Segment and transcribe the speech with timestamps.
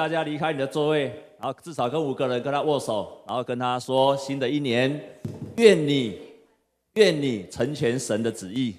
[0.00, 4.98] 大家离开你的座位，然后至少跟五个人跟他握手，然后跟他说：新的一年，
[5.58, 6.18] 愿你，
[6.94, 8.74] 愿你成全神的旨意。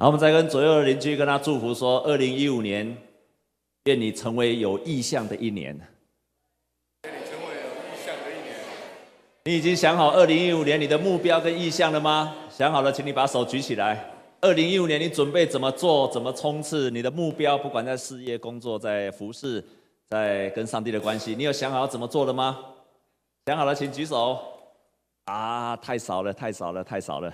[0.00, 2.96] 好，我们再跟左右的邻居跟他祝福说：二零一五年，
[3.84, 5.78] 愿你成为有意向的一年。
[7.04, 8.56] 愿你成为有意向的一年。
[9.44, 12.34] 你已经想好二零一五年你的目标跟意向了吗？
[12.48, 14.10] 想好了，请你把手举起来。
[14.40, 16.08] 二零一五年，你准备怎么做？
[16.08, 16.90] 怎么冲刺？
[16.90, 19.62] 你的目标，不管在事业、工作、在服饰、
[20.08, 22.58] 在跟上帝的关系，你有想好怎么做了吗？
[23.44, 24.38] 想好了，请举手。
[25.26, 27.30] 啊，太少了，太少了，太少了。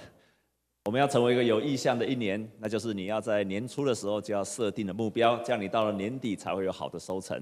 [0.86, 7.36] 我们要成为一个有意向的一年，那就是你要在年初的时候就要设定的目标，这样你到了年底才会有好的收成。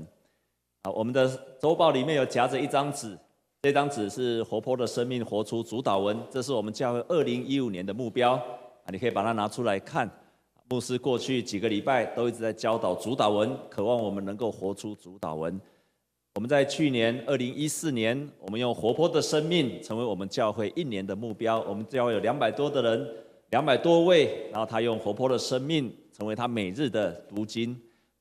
[0.83, 3.14] 好，我们的周报里面有夹着一张纸，
[3.61, 8.33] 这张纸是活泼的生命活出主导文，这是我们教会二零一五年的目标。
[8.33, 10.11] 啊，你可以把它拿出来看。
[10.70, 15.61] 牧师过去几个礼拜都一直在教导主导文，渴望我们能够活出主导文。
[16.36, 21.61] 我们在去年二零一四年，我们用活泼的生命成为我们教会一年的目标。
[21.69, 23.08] 我们教会有两百多的人，
[23.55, 27.71] 两百多位，然后他用活泼的生命成为他每日的读经。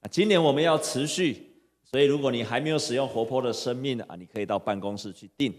[0.02, 1.50] 啊，今年我们要持续，
[1.84, 5.52] 所以如果你还没有使用活泼的生命啊，你可以到办公室去订。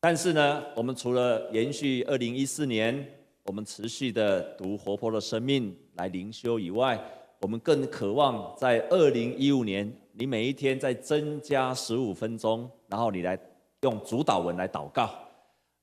[0.00, 3.06] 但是呢，我们除了延续二零一四年。
[3.48, 7.00] 我们持续的读活泼的生命来灵修以外，
[7.42, 13.38] 我们更渴望在二零一五年，你每一天再增加十五分钟，然后你来
[13.82, 15.08] 用主祷文来祷告。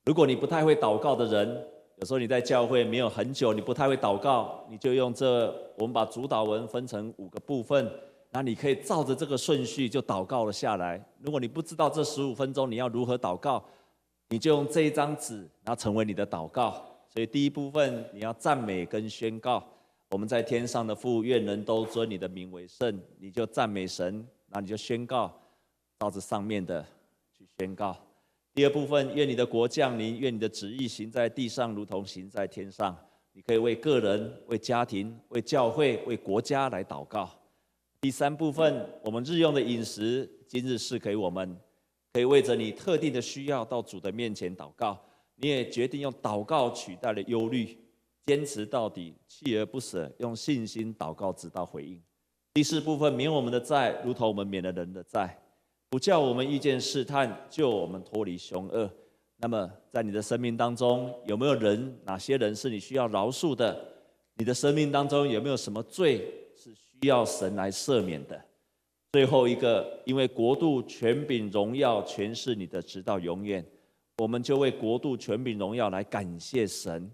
[0.03, 1.65] 如果你不太会祷告的人，
[1.97, 7.89] 有时候你在教会没有很久，你不太会祷告，你就用这，我们把主祷文分成五个部分，
[8.31, 11.03] 那你可以照着这个顺序就祷告了下来。
[11.19, 13.63] 如果你不知道这十五分钟你要如何祷告，
[14.29, 16.83] 你就用这一张纸，然后成为你的祷告。
[17.07, 19.63] 所以第一部分你要赞美跟宣告，
[20.09, 25.31] 我们在天上的父，愿人都尊你的名为圣，你就赞美神，那你就宣告，
[25.99, 26.83] 照着上面的
[27.37, 27.95] 去宣告。
[28.55, 32.95] 第二部分，愿你的国降临，愿你的旨意行在地上，如同行在天上。
[33.31, 37.27] 你可以为个人、为家庭、为教会、为国家来祷告。
[37.99, 41.57] 第三部分，我们日用的饮食，今日赐给我们，
[42.13, 45.03] 可以为着你特定的需要到主的面前祷告。
[45.37, 47.75] 你也决定用祷告取代了忧虑，
[48.27, 51.99] 坚持到底，锲而不舍，用信心祷告直到回应。
[52.53, 55.42] 第四部分，免我们的债，如同我们免了人的债，
[55.93, 58.89] 不叫我们遇见试探，救我们脱离凶恶。
[59.37, 61.95] 那么，在你的生命当中，有没有人？
[62.03, 63.79] 哪些人是你需要饶恕的？
[64.33, 68.43] 你的生命当中有没有什么罪是需要神来赦免的？
[69.11, 73.63] 最后一个，因为国度、权柄、荣耀，全是你的，直到永远。
[74.17, 77.07] 我们就为国度、权柄、荣耀来感谢神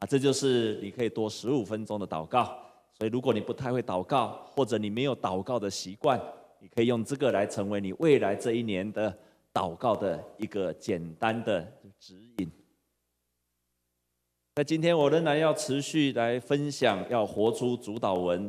[0.00, 0.02] 啊！
[0.04, 2.58] 这就是你可以多十五分钟的祷告。
[2.98, 6.20] 所以，如果你不太会祷告，或者你没有祷告的习惯，
[6.60, 9.16] 你可以用这个来成为你未来这一年的
[9.52, 11.60] 祷告的一个简单的
[11.98, 12.50] 指引。
[14.54, 18.46] 那今天我仍然要持续来分享，要活出主祷文。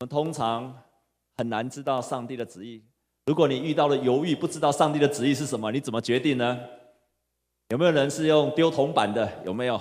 [0.00, 0.82] 我们通常
[1.36, 2.84] 很难知道上帝的旨意。
[3.26, 6.60] 如果你遇到了犹豫，不知道上帝的旨意是什么，你怎么决定呢？
[7.70, 9.30] 有没有人是用丢铜板的？
[9.44, 9.80] 有没有？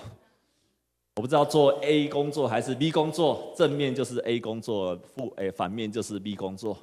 [1.15, 6.75] 我不知道做 A 工作还是 B 工作，正面就是 A 工作，负诶反面就是 B 工作，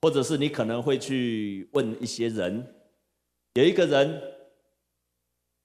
[0.00, 2.66] 或者是你可能会去问一些人，
[3.54, 4.22] 有一个人，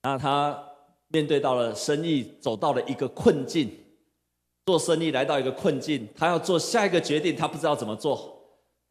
[0.01, 0.61] 那他
[1.07, 3.71] 面对到了生意走到了一个困境，
[4.65, 8.17] 做生意来到一个困境，他要做下一个决定，他不知道怎么做。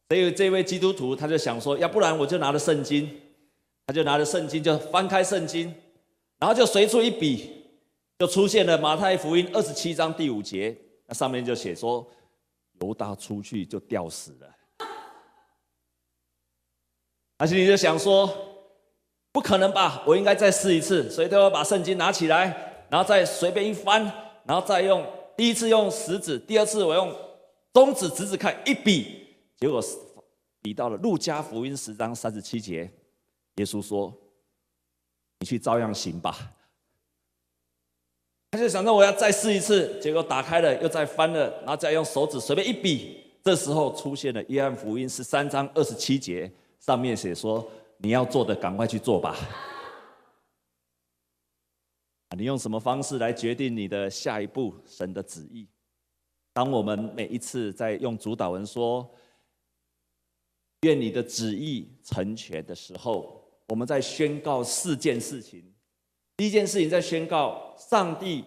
[0.09, 3.07] 所以这位基督徒他就想说，要不然我就拿着圣经，
[3.85, 5.71] 他就拿着圣经就翻开圣经，
[6.39, 7.62] 然后就随处一笔，
[8.23, 10.73] 就出现了马太福音二十七章第五节，
[11.07, 12.09] 那上面就写说，
[12.79, 14.87] 犹大出去就吊死了。
[17.37, 18.33] 而且你就想说，
[19.33, 20.01] 不可能吧？
[20.07, 24.01] 我应该再试一次，所以他要把圣经拿起来，然后再随便一翻，
[24.45, 25.05] 然后再用
[25.35, 27.13] 第一次用食指，第二次我用
[27.73, 29.35] 中指指指看一比。
[29.57, 29.83] 结果
[30.61, 32.89] 比到了路加福音十章三十七节，
[33.55, 34.17] 耶稣说
[35.41, 36.53] ：“你去照样行吧。”
[38.53, 47.67] 他就想着我要再试一次，结果打开了，又再翻了，然后再用手指随便一比，这时候出现了约翰福音十三章二十七节，上面写说
[47.97, 49.35] ：“你要做的，赶快去做吧。”
[52.37, 54.71] 你用什么方式来决定你的下一步？
[54.85, 55.67] 神的旨意。
[56.53, 59.09] 当我们每一次在用主祷文说
[60.85, 65.72] “愿你的旨意成全”的时候，我们在宣告四件事情。
[66.35, 68.43] 第一件事情在宣告上帝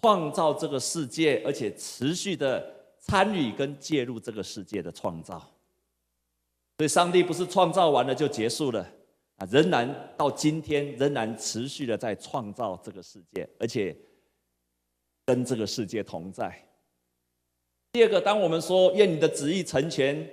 [0.00, 5.38] 创造这个世界，而且持续的参与跟介入这个世界的创造。
[6.78, 8.80] 所以，上帝不是创造完了就结束了
[9.36, 13.96] 啊，仍然到今天仍然持续的在创造这个世界，而且
[15.24, 16.68] 跟这个世界同在。
[17.92, 20.28] 第二个，当我们说愿你的旨意成全，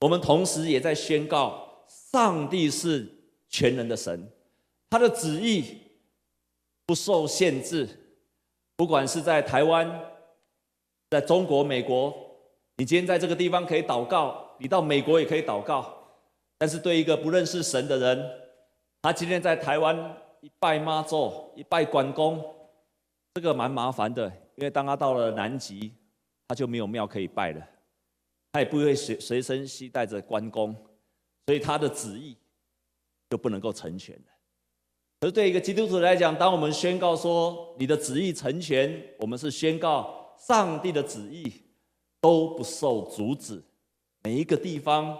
[0.00, 3.06] 我们同时也在宣告，上帝是
[3.48, 4.30] 全能的神，
[4.88, 5.79] 他的旨意
[6.90, 7.88] 不受限制。
[8.74, 9.88] 不管是在台湾，
[11.08, 12.12] 在中国、美国，
[12.78, 15.96] 你今天在这个地方可以祷告，你到美国也可以祷告。
[16.58, 18.30] 但是对一个不认识神的人，
[19.02, 19.96] 他今天在台湾
[20.40, 22.44] 一拜妈祖，一拜关公，
[23.34, 24.26] 这个蛮麻烦的，
[24.56, 25.92] 因为当他到了南极。
[26.48, 27.64] 他就没有庙可以拜了，
[28.50, 30.74] 他也不会随随身携带着关公，
[31.46, 32.36] 所以他的旨意
[33.28, 34.22] 就不能够成全了。
[35.20, 41.52] 可是对一个基督徒来讲，当我们宣告说你的旨意成全，我们是宣告上帝的旨意
[42.22, 43.62] 都不受阻止，
[44.22, 45.14] 每一个地方，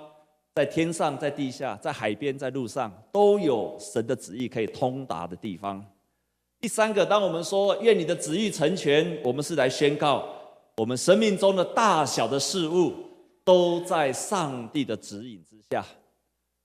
[0.54, 5.84] 在天上、在地下、在海边、在路上，都有神的旨意可以通达的地方。
[6.58, 10.26] 第三个，当我们说愿你的旨意成全，我们是来宣告。
[10.76, 12.94] 我们生命中的大小的事物，
[13.44, 15.84] 都在上帝的指引之下。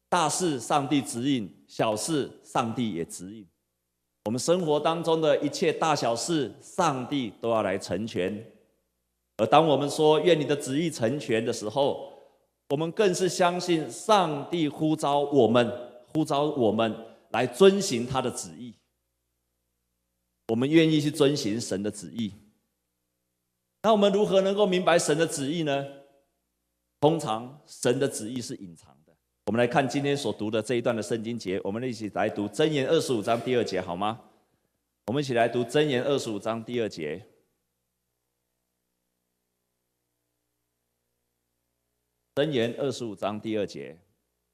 [0.08, 3.48] 大事上帝指引，小事上帝也指引。
[4.26, 8.52] 我们生活当中的一切大小事，上帝都要来成全。
[9.38, 12.12] 而当我们说愿你的旨意成全的时候，
[12.70, 15.72] 我们更是相信上帝呼召我们，
[16.14, 16.96] 呼召我们
[17.32, 18.74] 来遵行他的旨意。
[20.48, 22.32] 我们愿意去遵行神的旨意。
[23.84, 25.86] 那我们如何能够明白神的旨意呢？
[27.02, 28.95] 通常神的旨意是隐藏。
[29.46, 34.20] 我们来看今天所读的这一段的圣经节，我们一起来读箴言二十五章第二节，好吗？
[35.06, 37.24] 我们一起来读箴言二十五章第二节。
[42.34, 43.96] 箴言二十五章第二节，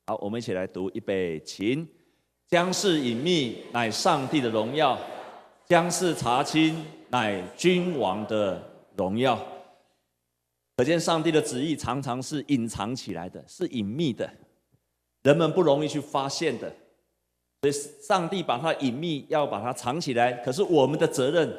[0.08, 1.88] 好，我们一起来读，预备，请。
[2.50, 5.00] 将事隐秘乃上帝的荣耀，
[5.68, 8.62] 将事查清乃君王的
[8.98, 9.42] 荣耀，
[10.76, 14.30] 可见上帝的旨意常常是隐藏起来的，是隐秘的，
[15.24, 16.74] 人们不容易去发现的。
[17.62, 20.32] 所以，上帝把它隐秘，要把它藏起来。
[20.34, 21.54] 可是，我们的责任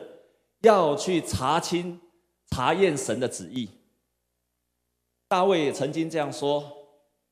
[0.63, 2.01] 要去查清、
[2.51, 3.69] 查验神的旨意。
[5.29, 6.65] 大卫也曾经这样说，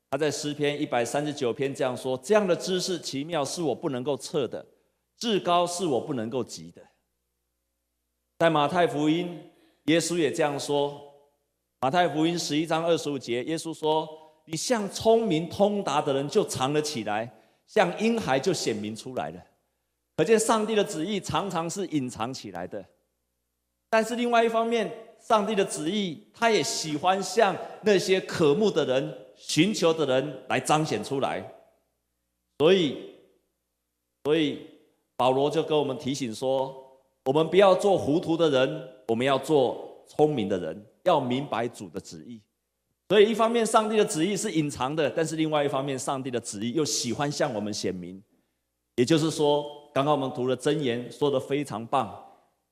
[0.09, 4.65] 他在诗篇一百三十九篇这样说：“这样的知识奇妙，是我不能够测的；
[5.17, 6.81] 至高，是我不能够及的。”
[8.39, 9.47] 在马太福音。
[9.85, 10.91] 耶稣也这样说，
[11.79, 14.07] 《马太福音》十一章二十五节，耶稣说
[14.51, 17.25] ：“你像聪明通达的人，就藏了起来；
[17.65, 19.41] 像婴孩，就显明出来了。”
[20.17, 22.83] 可见上帝的旨意常常是隐藏起来的。
[23.89, 31.41] 但是另外一方面，上帝的旨意他也喜欢向那些渴慕的人、寻求的人来彰显出来。
[32.59, 33.15] 所以，
[34.25, 34.67] 所以
[35.15, 42.41] 保罗就跟我们提醒说：“我们不要做糊涂的人。”我们要做聪明的人，要明白主的旨意。
[43.11, 48.23] 所以，一方面上帝的旨意是隐藏的，但是另外一方面，上帝的旨意又喜欢向我们显明。
[48.95, 52.25] 也就是说，刚刚我们读了箴言，说得非常棒。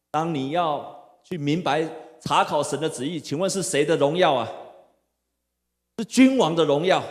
[0.10, 1.86] 当你要去明白
[2.22, 4.50] 查考神的旨意，请问是谁的荣耀啊？
[5.98, 7.04] 是君王的荣耀。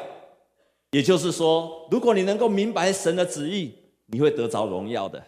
[0.92, 3.74] 也就是说，如果你能够明白神的旨意，
[4.06, 5.22] 你会得着荣耀的。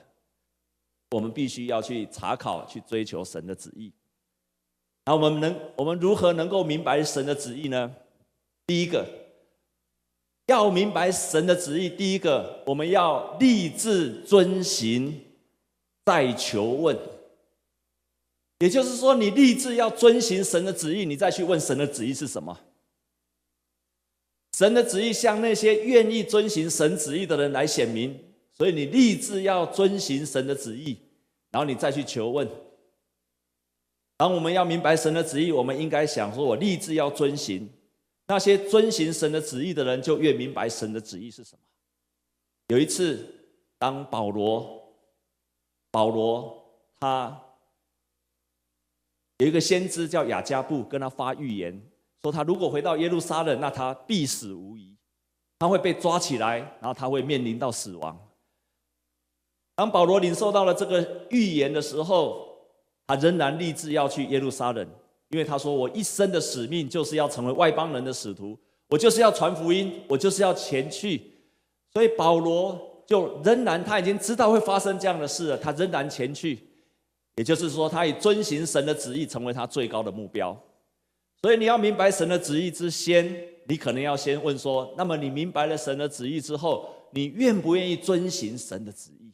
[1.11, 3.92] 我们必须要去查考、去追求神的旨意。
[5.11, 7.90] 那我们能，我们如何能够明白神的旨意呢？
[8.64, 9.05] 第一个，
[10.47, 11.88] 要明白神的旨意。
[11.88, 15.21] 第一个，我们要立志遵行，
[16.05, 16.97] 再求问。
[18.61, 22.57] 也就是说，你立志要遵行神的旨意，你再去问神的旨意是什么？
[24.57, 28.17] 神的旨意向那些愿意遵行神旨意的人来显明。
[28.52, 30.97] 所以你立志要遵行神的旨意，
[31.50, 32.49] 然后你再去求问。
[34.21, 37.67] 当我们要明白神的旨意，我们应该想说：我立志要遵行。
[38.27, 41.62] 那些遵行神的旨意的人，就越明白神的旨意是什么。
[42.69, 43.27] 有一次，
[43.79, 44.93] 当保罗，
[45.91, 46.62] 保罗
[47.00, 47.41] 他
[49.39, 51.83] 有一个先知叫雅加布，跟他发预言，
[52.21, 54.95] 说他如果回到耶路撒冷，那他必死无疑，
[55.59, 58.29] 他会被抓起来，然后他会面临到死亡。
[59.75, 62.50] 当保罗领受到了这个预言的时候，
[63.11, 64.88] 他仍然立志要去耶路撒冷，
[65.31, 71.21] 因为他说：“我一生的使命就是要成为外邦人的使徒，我就是要传福音，我就是要前去。”
[71.93, 76.57] 所以保罗就仍然他已经知道会发生这样的事了，他仍然前去。
[77.35, 80.57] 也就是说，他以遵行神的旨意成为他最高的目标。
[81.43, 83.29] 所以你要明白神的旨意之先，
[83.67, 89.33] 你可能要先问说：那么你明白了神的旨意之后，你愿不愿意遵行神的旨意？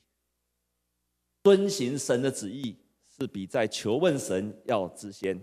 [1.45, 2.75] 遵行神的旨意
[3.19, 5.41] 是比在求问神要之先。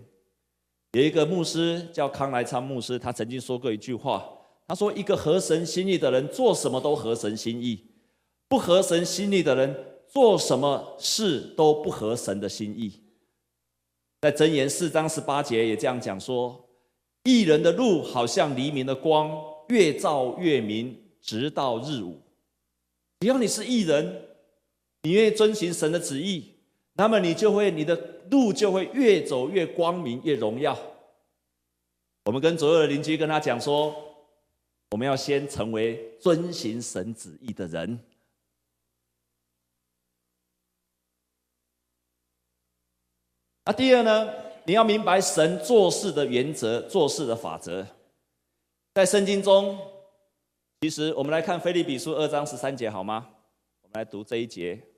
[0.92, 4.24] 有一个牧师叫康来昌牧师，他曾经说过一句话，
[4.68, 7.76] 他说：“一个合神心意的人，做什么都合神心意；
[8.48, 9.74] 不合神心意的人，
[10.06, 13.02] 做什么事都不合神的心意。”
[14.22, 16.68] 在箴言四章十八节也这样讲说
[17.24, 19.36] ：“义人的路好像黎明的光，
[19.68, 22.20] 越照越明，直到日午。”
[23.20, 24.28] 只要你是义人。
[25.02, 26.53] 你愿意遵循神的旨意，
[26.94, 27.94] 那么你就会，你的
[28.30, 30.78] 路就会越走越光明，越荣耀。
[32.24, 33.94] 我们跟左右的邻居跟他讲说，
[34.92, 37.98] 我们要先成为遵行神旨意的人。
[43.64, 44.32] 那第二呢，
[44.64, 47.86] 你要明白神做事的原则、做事的法则。
[48.94, 49.76] 在圣经中，
[50.82, 53.26] 其实我们来看腓立比书二章十三节，好吗？
[53.82, 54.93] 我们来读这一节。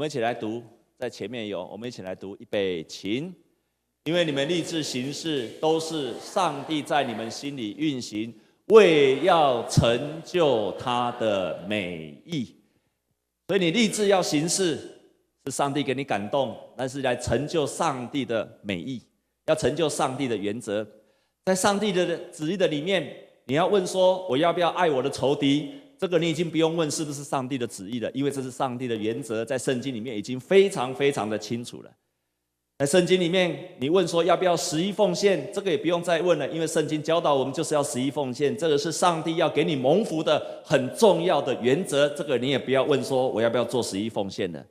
[0.00, 0.62] 我们一起来读，
[0.98, 3.34] 在前面有，我们一起来读，预备，请，
[4.04, 8.32] 因为你们立志行事，都是上帝在你们心里运行，
[8.68, 12.56] 为要成就他的美意。
[13.46, 14.78] 所以你立志要行事，
[15.44, 19.02] 是上帝给你感动，但是来成就上帝的美意，
[19.48, 20.82] 要成就上帝的原则，
[21.44, 23.14] 在上帝的旨意的里面，
[23.44, 25.74] 你要问说，我要不要爱我的仇敌？
[26.00, 31.90] 这个你已经不用问是不是上帝的旨意了，因为这是上帝的原则，在圣经里面已经非常非常的清楚了。
[32.78, 42.08] 在圣经里面，你问说要不要十一奉献，这个也不用再问了，因为圣经教导我们就是要十一奉献，这个是上帝要给你蒙福的很重要的原则。
[42.08, 44.64] 这个你也不要问说我要不要做十一奉献了。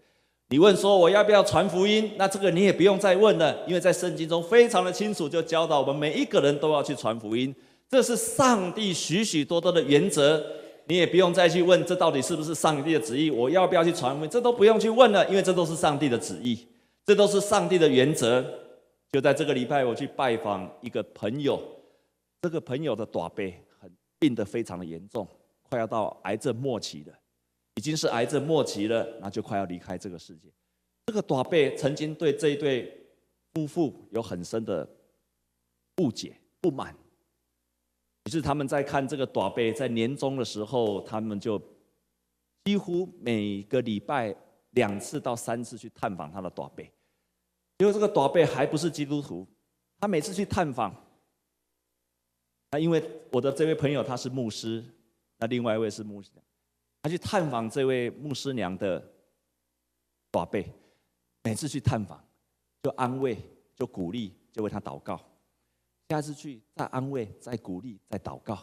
[0.47, 7.53] 你问说我要不要传福音，那这个你也不用再问了，因为在圣经中非常的清楚，就教导我们每一个人都要去传福音，
[7.87, 10.43] 这是上帝许许多多的原则。
[10.89, 16.67] 你也不用再去问这到底是不是上帝的旨意，我要不要去传福音，这都不用去问了，因为这都是上帝的旨意，
[17.05, 18.43] 这都是上帝的原则。
[19.11, 21.61] 就在这个礼拜，我去拜访一个朋友，
[22.41, 25.27] 这个朋友的大伯很病得非常的严重，
[25.69, 27.13] 快要到癌症末期了，
[27.75, 30.49] 已经是癌症末期了，那就快要离开这个世界。
[31.05, 32.91] 这个大伯曾经对这一对
[33.53, 34.87] 夫妇有很深的
[35.97, 36.95] 误解、不满。
[38.29, 41.59] 于是他们在看这个大伯，在年终的时候，他们就
[42.63, 44.35] 几乎每个礼拜
[44.69, 46.85] 两次到三次去探访他的大伯。
[47.79, 49.47] 因为这个大伯还不是基督徒，
[49.99, 50.93] 他每次去探访，
[52.69, 54.85] 那因为我的这位朋友他是牧师，
[55.39, 56.45] 那另外一位是牧师娘，
[57.01, 59.03] 他去探访这位牧师娘的
[60.29, 60.63] 大伯，
[61.41, 62.23] 每次去探访
[62.83, 63.35] 就安慰、
[63.75, 65.19] 就鼓励、就为他祷告。
[66.09, 68.55] 下次去再安慰、再鼓励、再祷告；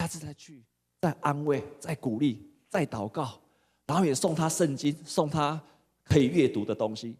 [0.00, 0.64] 下次再去
[1.00, 3.40] 再安慰、再鼓励、再祷告，
[3.86, 5.60] 然后也送他圣经，送他
[6.02, 7.14] 可以阅读的东西。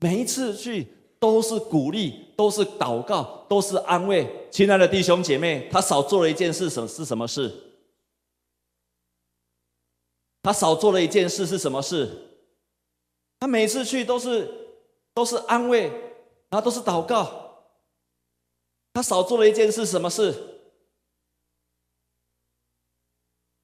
[0.00, 0.86] 每一次去
[1.18, 4.28] 都是鼓励，都是祷告，都是安慰。
[4.50, 7.50] 亲爱的弟兄姐妹，他少做了一件事，什是什么事？
[10.42, 12.28] 他少做了一件事是什么事？
[13.40, 14.76] 他每次去都是
[15.14, 15.88] 都是安慰，
[16.50, 17.41] 然后都是祷告。
[18.92, 20.34] 他少做了一件事，什么事？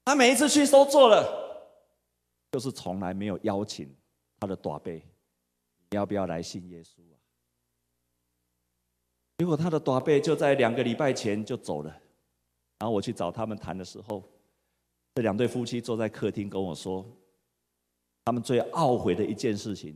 [0.05, 1.71] 他每一次去都做了，
[2.51, 3.95] 就是从来没有邀请
[4.39, 5.03] 他的大伯，你
[5.91, 7.15] 要不要来信耶稣啊？
[9.37, 11.89] 结果他的大伯就在两个礼拜前就走了，
[12.79, 14.23] 然后我去找他们谈的时候，
[15.13, 17.05] 这两对夫妻坐在客厅跟我说，
[18.25, 19.95] 他们最懊悔的一件事情，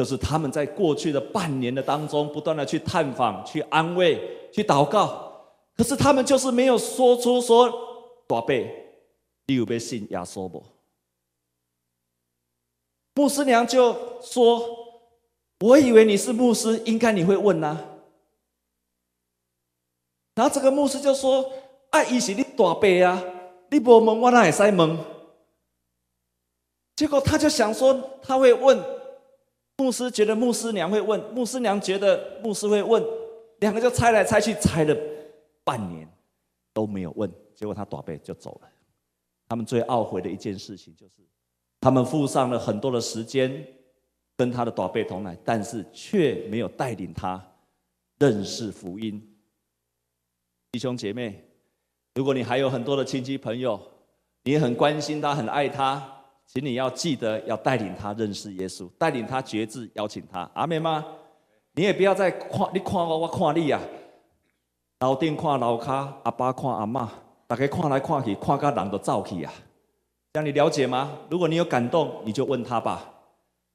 [0.00, 4.18] 就是他们在过去的半年的当中，不断的去探访、去安慰。
[4.50, 5.30] 去祷告，
[5.76, 7.70] 可是他们就是没有说出说，
[8.26, 8.54] 大伯，
[9.46, 10.64] 你有没有信耶稣不？
[13.14, 14.64] 牧师娘就说
[15.60, 17.78] ：“我以为你是牧师，应该你会问呐。”
[20.34, 21.52] 然后这个牧师就说
[21.92, 23.22] ：“啊，伊是你大伯啊，
[23.68, 24.98] 你不问我哪会使问？”
[26.96, 28.82] 结果他就想说他会问，
[29.80, 33.02] 牧师觉得牧师娘会问，牧师娘觉得牧师会问，
[33.60, 34.94] 两个就猜来猜去，猜了
[35.64, 36.06] 半年
[36.74, 38.68] 都没有问，结果他大伯就走了。
[39.48, 41.22] 他们最懊悔的一件事情就是，
[41.80, 43.66] 他们付上了很多的时间
[44.36, 47.42] 跟他的大伯同来，但是却没有带领他
[48.18, 49.34] 认识福音。
[50.72, 51.42] 弟兄姐妹，
[52.16, 53.80] 如果你还有很多的亲戚朋友，
[54.44, 56.19] 你很关心他，很爱他，
[56.52, 60.50] 请你要记得要带领他认识耶稣，带领他决志，邀请他。
[60.52, 61.06] 阿妹吗？
[61.74, 63.78] 你也不要再看，你看我，我看你呀。
[64.98, 67.08] 楼顶看楼卡，阿爸看阿妈，
[67.46, 69.52] 大家看来看去，看到人都走去啊。
[70.32, 71.18] 这样你了解吗？
[71.30, 73.08] 如果你有感动，你就问他吧。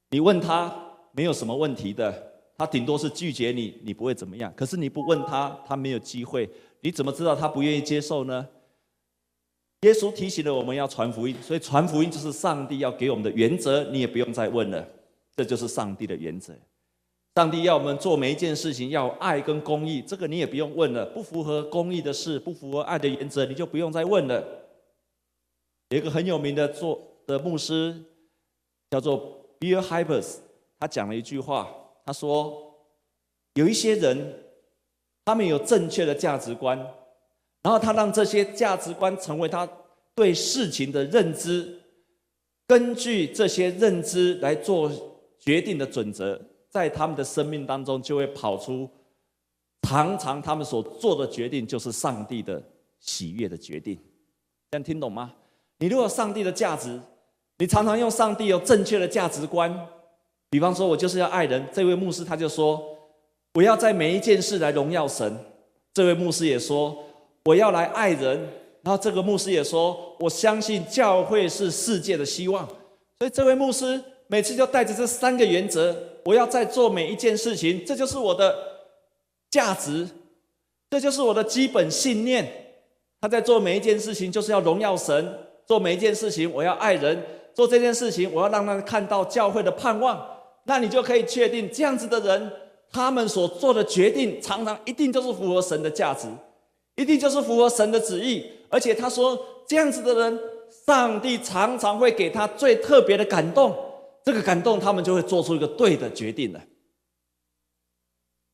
[0.09, 0.69] 你问他
[1.13, 2.13] 没有什么问题的，
[2.57, 4.51] 他顶多是拒绝你，你不会怎么样。
[4.53, 6.49] 可是你不问他，他没有机会。
[6.81, 8.45] 你怎么知道他不愿意接受呢？
[9.85, 14.87] 耶稣提醒了我们要传福音，所以传福音就是上帝要给我们的原则，你也不用再问了，
[15.35, 16.53] 这就是上帝的原则。
[17.35, 21.05] 上帝要我们做每一件事情要爱跟公义，这个你也不用问了。
[21.07, 24.43] 不符合公义的事，不符合爱的原则，你就不用再问了。
[25.89, 27.95] 有一个很有名的做的牧师
[28.89, 30.37] 叫做 Bill Hybels，
[30.79, 31.69] 他讲了一句话，
[32.03, 32.75] 他说
[33.53, 34.41] 有一些人。
[35.27, 36.79] 他们有正确的价值观，
[37.65, 39.67] 然后他让这些价值观成为他
[40.13, 41.81] 对事情的认知，
[42.67, 44.91] 根据这些认知来做
[45.39, 48.87] 决定的准则，在他们的生命当中就会跑出，
[49.81, 52.61] 常常他们所做的决定就是上帝的
[52.99, 53.97] 喜悦的决定。
[54.69, 55.33] 这样听懂吗？
[55.79, 57.01] 你如果上帝的价值，
[57.57, 59.75] 你常常用上帝有正确的价值观，
[60.51, 62.79] 比方说我就是要爱人，这位牧师他就说。
[63.55, 65.35] 我要在每一件事来荣耀神。
[65.93, 66.95] 这位牧师也说，
[67.45, 68.47] 我要来爱人。
[68.83, 72.67] 然后这个牧师也说，我相信教会是世界的希望。
[73.17, 78.55] 所以这位牧师每次就带着这三个原则，我要在做每一件事情，这就是我的
[79.49, 80.07] 价值，
[80.91, 82.47] 这就是我的基本信念。
[83.21, 85.25] 他在做每一件事情，就是要荣耀神；
[85.65, 87.17] 做每一件事情，我要爱人；
[87.55, 90.23] 做这件事情，我要让他看到教会的盼望。
[90.65, 92.51] 那你就可以确定，这样子的人。
[92.91, 96.27] 他们所做的决定，常常一定就是符合神的价值，
[96.95, 98.45] 一定就是符合神的旨意。
[98.69, 100.39] 而且他说，这样子的人，
[100.85, 103.75] 上帝常常会给他最特别的感动。
[104.23, 106.61] 这个感动，他们就会做出一个对的决定了。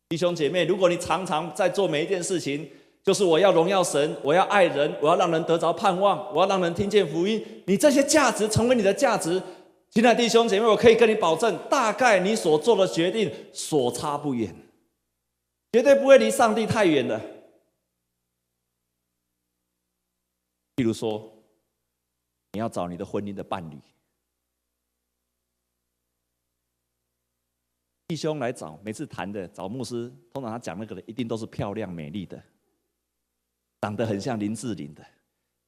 [0.09, 2.69] 弟兄姐妹，如果你常常在做每一件事情，
[3.03, 9.41] 就是我要荣耀神，我要爱人，我要让人得着盼望，我要让人听见福音，你这些价值成为你的价值。
[9.91, 14.53] 亲爱的弟兄姐妹，我可以跟你保证，大概你所做的决定所差不远，
[15.71, 17.19] 绝对不会离上帝太远了。
[20.81, 21.31] 譬如说，
[22.53, 23.79] 你要找你的婚姻的伴侣，
[28.07, 32.43] 弟兄来找，每次谈的找牧师，通常他讲那个的一定都是漂亮美丽的，
[33.81, 35.05] 长得很像林志玲的。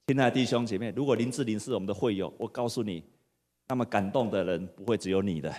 [0.08, 3.04] 亲爱的弟兄姐妹，如果林志玲是我们的会友，我告诉你。
[3.68, 5.54] 那么感动的人不会只有你的。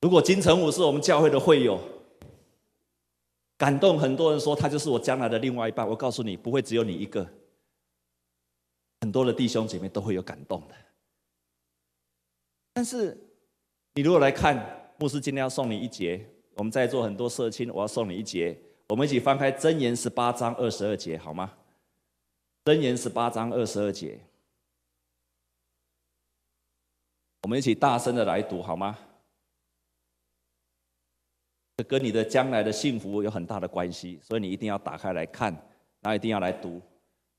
[0.00, 1.80] 如果金城武是我们教会的会友，
[3.60, 5.86] 感动很多人说他就是我将来的另外一半。
[5.86, 7.30] 我告诉你，不会只有你一个，
[9.02, 10.74] 很多的弟兄姐妹都会有感动的。
[12.72, 13.14] 但是
[13.92, 21.52] 你如果来看，牧师今天要送你一节，我们在座很多社青，我要送你一节，我们一起翻开箴言十八章二十二节，好吗？
[22.64, 24.18] 箴言十八章二十二节。
[27.42, 28.98] 我们一起大声的来读好吗？
[31.80, 35.50] 这跟你的将来的幸福有很大的关系，所以你一定要打开来看，
[36.00, 36.78] 那一定要来读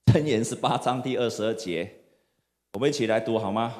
[0.11, 1.87] 《箴言》十八章第二十二节。
[2.73, 3.71] 我们一起来读好吗？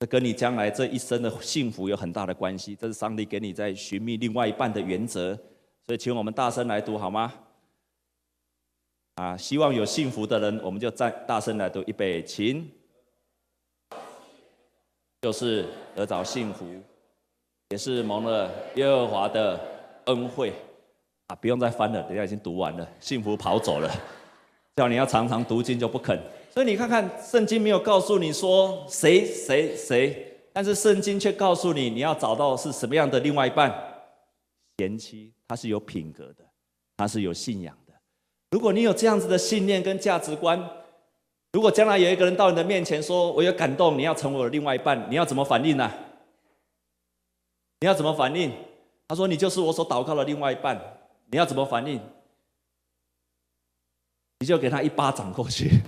[0.00, 5.32] 这跟你将来这一生的幸福有很大的关系，这是上帝给你在寻觅另外一半的原则，
[5.86, 7.32] 所以请我们大声来读好吗？
[9.14, 12.68] 啊，希望有幸福的人，我们就再大声来读一备，请，
[15.26, 16.64] 就是得着幸福，
[17.70, 19.60] 也是蒙了耶和华的
[20.04, 20.52] 恩惠。
[21.26, 23.90] 啊，不用再翻了，等下已经读完了，幸福跑走了。
[24.76, 26.16] 叫你要常常读经就不肯，
[26.54, 33.74] 所以你看看圣经没有告诉你说谁谁谁，但是圣经却告诉你你要找到是什么样的另外一半，
[34.78, 36.44] 贤妻，他是有品格的，
[36.96, 37.92] 他是有信仰的。
[38.52, 40.70] 如果你有这样子的信念跟价值观，
[41.56, 45.90] 如果将来有一个人到你的面前说：“我有感动，你要成为我的另外一半”，你要怎么反应呢？
[47.80, 48.52] 你要怎么反应？
[49.08, 50.78] 他说：“你就是我所祷告的另外一半。”
[51.32, 51.98] 你要怎么反应？
[54.40, 55.80] 你就给他一巴掌过去。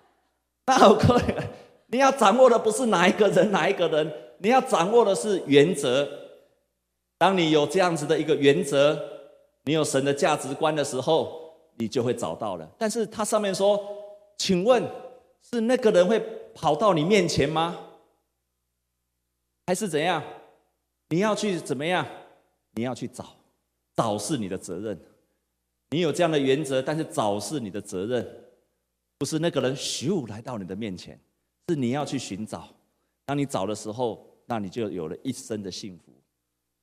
[0.64, 1.44] 那好可怜。
[1.88, 6.08] 你要掌握的不是哪一个人，哪一个人，你要掌握的是原则。
[7.18, 8.98] 当你有这样子的一个原则，
[9.64, 12.66] 你有神的价值观的时候，你就会找到了。
[12.78, 13.78] 但是他上面说
[14.38, 14.82] ：“请问
[15.42, 16.20] 是那个人会
[16.54, 17.78] 跑到你面前吗？
[19.66, 20.22] 还是怎样？
[21.08, 22.06] 你要去怎么样？
[22.72, 23.36] 你要去找，
[23.96, 25.00] 找是你的责任。
[25.90, 28.44] 你有这样的原则，但是找是你的责任，
[29.18, 31.18] 不是那个人咻来到你的面前。”
[31.68, 32.68] 是你要去寻找，
[33.24, 36.12] 当你找的时候，那你就有了一生的幸福。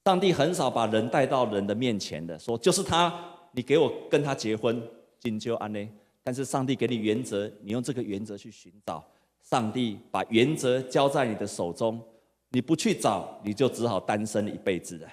[0.06, 3.14] 上帝很少把人带到人的面前的，说就是他，
[3.52, 4.82] 你给我跟他结婚，
[5.20, 5.90] 金就安呢。
[6.28, 9.02] 但是上帝给你原则，你用这个原则去寻找。
[9.42, 12.06] 上帝把原则交在你的手中，
[12.50, 15.08] 你不去找，你就只好单身一辈子了。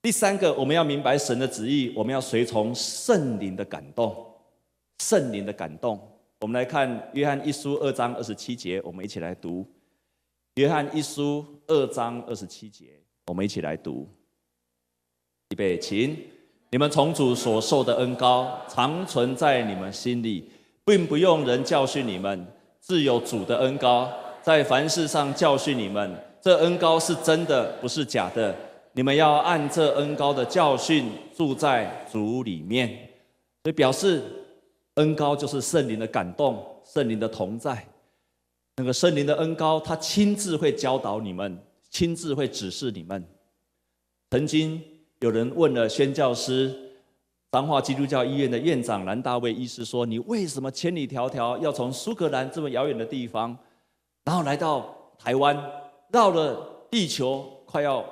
[0.00, 4.32] 第三个，我们要明白神的旨意，我们要随从圣灵的感动，
[5.00, 6.00] 圣灵的感动。
[6.38, 9.66] 我们来看约翰一书二章二十七节，我们一起来读。
[10.54, 14.08] 约翰一书二章二十七节，我们一起来读。
[15.48, 16.16] 预备，请
[16.70, 20.50] 你们从主所受的恩高常存在你们心里，
[20.84, 22.46] 并不用人教训你们，
[22.80, 26.14] 自有主的恩高在凡事上教训你们。
[26.40, 28.54] 这恩高是真的，不是假的。
[28.92, 32.88] 你们要按这恩高的教训住在主里面，
[33.62, 34.22] 所以表示。
[34.96, 37.86] 恩高就是圣灵的感动，圣灵的同在。
[38.76, 43.22] 那个圣灵的恩高，他亲自会教导你们，亲自会指示你们。
[44.30, 44.82] 曾经
[45.20, 46.74] 有人问了宣教师，
[47.50, 53.56] 彰化基督教医院的院长兰大卫医师说：“你为什么千里迢迢要从苏格兰这么遥远的地方，
[54.24, 55.58] 然后来到台湾，
[56.12, 58.04] 绕了地球快要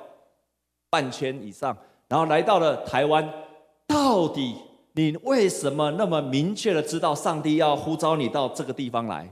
[0.89, 3.27] 半圈以上，然后来到了台湾，
[3.87, 4.55] 到底？”
[4.97, 9.29] 你为什么那么明确的知道上帝要呼召你到这个地方来？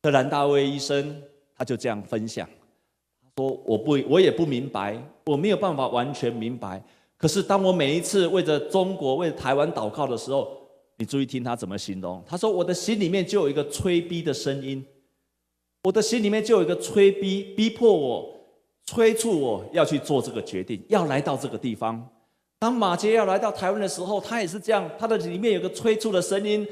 [0.00, 1.20] 这兰大卫医生
[1.56, 2.48] 他就这样分享，
[3.20, 4.96] 他说：“我不，我也不明白，
[5.28, 6.82] 我没有办法完全明白。
[7.16, 10.48] 可是当我每一次为着中国、为台湾祷告的时候，
[10.96, 12.22] 你注意听他怎么形容。
[12.26, 14.84] 他说：我的心里面就有一个催逼的声音，
[15.84, 18.34] 我的心里面就有一个催逼，逼迫我、
[18.86, 22.08] 催促我要去做这个决定，要来到这个地方。”
[22.60, 26.66] 当马杰要来到台湾的时候，他也是这样，他的里面有个催促的声音。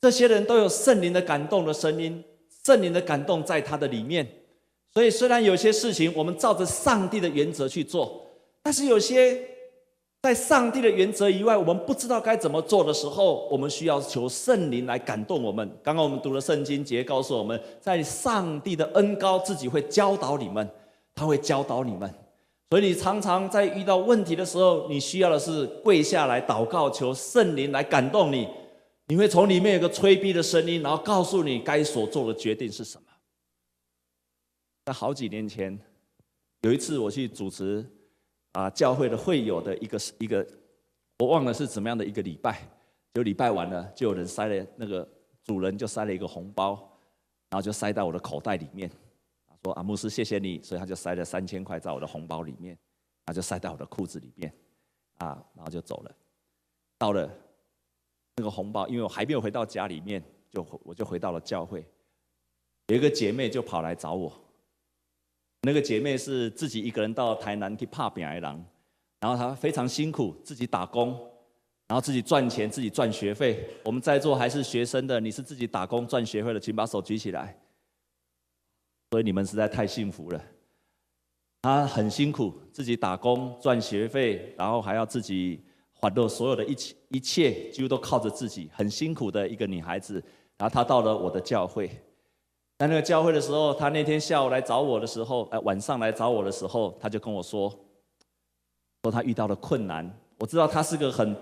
[0.00, 2.22] 这些人都有圣灵的感动的声音，
[2.64, 4.24] 圣灵的感动在他的里面。
[4.96, 8.26] 所以虽然有些事情我们照着上帝的原则去做，
[8.62, 9.38] 但是有些
[10.22, 15.70] 在上帝的原则以外，我们不知道该怎么做的时候，我们需要求圣灵来感动我们。
[15.82, 20.66] 刚刚我们读了圣经节，告诉我们在上帝的恩膏自己会教导你们，
[21.14, 22.10] 他会教导你们。
[22.70, 28.48] 所以你常常在遇到问题的时候，你需要的是跪下来祷告，求圣灵来感动你。
[29.08, 33.02] 你会从里面有个催逼的声音，然后告诉你该所做的决定是什么。
[34.86, 35.76] 在好几年前，
[36.60, 37.84] 有一次我去主持
[38.52, 40.46] 啊教会的会友的一个一个，
[41.18, 42.62] 我忘了是怎么样的一个礼拜。
[43.12, 45.06] 就礼拜完了，就有人塞了那个
[45.42, 46.74] 主人就塞了一个红包，
[47.50, 48.88] 然后就塞到我的口袋里面。
[49.64, 52.78] 说阿牧师，谢谢你，所以他就塞了三千块在我的红包里面，
[53.24, 54.54] 他就塞到我的裤子里面，
[55.18, 56.14] 啊，然后就走了。
[56.96, 57.28] 到了
[58.36, 61.84] 那个红包，因为我还没有回到家里面，就我就回到了教会。
[62.86, 64.32] 有一个姐妹就跑来找我，
[65.66, 68.64] 那个姐妹是自己一个人到台南去打拼的人，
[69.18, 71.08] 然后她非常辛苦，自己打工，
[71.88, 73.68] 然后自己赚钱，自己赚学费。
[73.82, 77.58] 我们在座还是学生的，你是自己打工赚学费的，请把手举起来。
[79.10, 80.40] 所以你们实在太幸福了。
[81.62, 85.60] 她很辛苦，自己打工赚学费，然后还要自己
[85.94, 90.22] 还到所有的一切一切，几乎都靠着自己，很辛苦的一个女孩子。
[90.56, 91.90] 然后她到了我的教会，
[92.78, 97.68] 在那个教会的时候，她那天下午来找我的时候，呃，晚上来找我的时候，她就跟我说，
[99.02, 100.10] 说她遇到了困难。
[100.38, 101.36] 我知道她是个很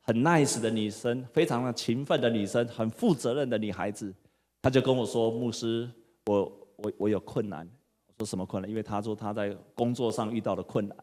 [0.00, 4.14] 很 nice 的女生，非常的勤奋的女生，很负责任的女孩子。
[4.62, 5.90] 她就跟我说，牧师，
[6.26, 6.52] 我。
[6.78, 7.66] 我我有困难，
[8.06, 8.68] 我说什么困难？
[8.68, 10.94] 因为他说他在工作上遇到了困难，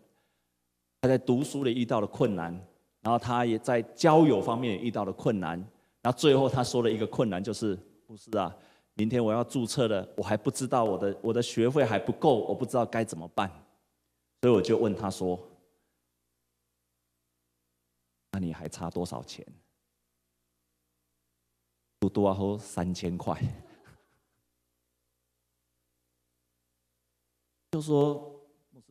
[1.02, 2.54] 他在读书里遇到了困难，
[3.02, 5.58] 然后他也在交友方面也遇到了困难，
[6.04, 8.56] 然后最后他说了一个困难就是，不是啊，
[8.96, 13.50] 明天我要注册了，我还不知道我的我的学费还不够，我不知道该怎么办，
[14.42, 15.40] 所以我就问他说，
[18.32, 19.46] 那你还差多少钱？
[22.00, 23.42] 多多好三千块，
[27.72, 28.16] 就说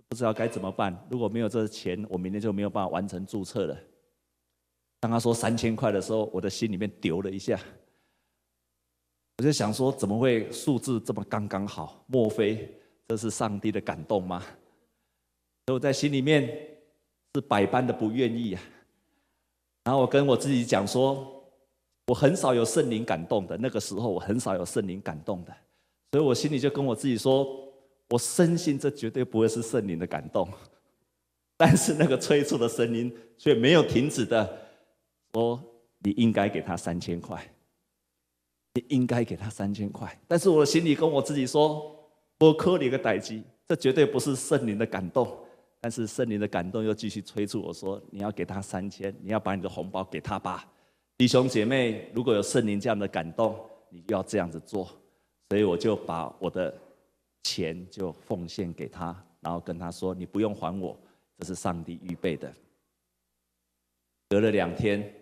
[0.08, 1.06] 不知道该怎么办。
[1.10, 3.78] 如果没有这钱，我明天就没有办法完成注册了。
[4.98, 7.60] 当他说三千块的时候，我的心里面丢了一下。
[9.42, 12.04] 我就想说，怎么会数字这么刚刚好？
[12.06, 12.72] 莫非
[13.08, 14.38] 这是上帝的感动吗？
[15.66, 16.48] 所以我在心里面
[17.34, 18.62] 是百般的不愿意啊。
[19.82, 21.44] 然后我跟我自己讲说，
[22.06, 25.52] 我很少有圣灵感动的，那个时候我很少有圣灵感动的，
[26.12, 27.44] 所以我心里就跟我自己说，
[28.10, 30.48] 我深信这绝对不会是圣灵的感动。
[31.56, 34.48] 但是那个催促的声音却没有停止的
[35.34, 35.60] 说，
[35.98, 37.44] 你应该给他三千块。
[38.74, 41.94] 你应该给他三千块，但是我的心里跟我自己说，
[42.38, 45.38] 我扣你个代志，这绝对不是圣灵的感动。
[45.80, 50.64] 但是圣灵的感动又继续催促我说，你要给他三千，你要把你的红包给他吧。
[51.18, 53.58] 弟兄姐妹，如果有圣灵这样的感动，
[53.90, 54.88] 你要这样子做。
[55.50, 56.72] 所以我就把我的
[57.42, 59.06] 钱就奉献给他，
[59.40, 60.96] 然后跟他说，你不用还我，
[61.36, 62.50] 这是上帝预备的。
[64.30, 65.12] 隔了两天，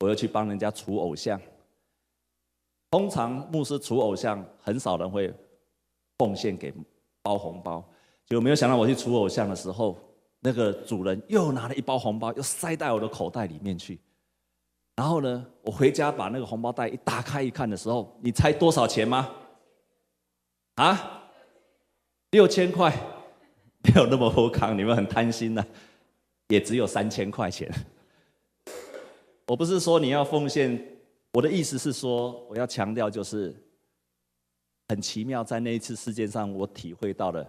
[0.00, 1.38] 我又去帮人家除偶像。
[2.90, 5.32] 通常牧师除偶像，很少人会
[6.18, 6.72] 奉献给
[7.22, 7.84] 包红包。
[8.26, 9.98] 就没有想到我去除偶像的时候，
[10.40, 14.00] 那个主人又拿了一包红包，又塞在我的口袋里面去。
[14.96, 19.30] 然后呢，我回家把那个红包袋一打开一看的时候，你猜多少钱吗？
[20.76, 21.30] 啊，
[22.30, 22.90] 六千块，
[23.82, 25.64] 没有那么厚康，你们很贪心呐、
[26.48, 27.70] 也只有三千块钱。
[29.46, 30.95] 我不是说你要奉献。
[31.36, 33.54] 我的意思是说，我要强调就是
[34.88, 37.46] 很奇妙，在那一次事件上，我体会到了，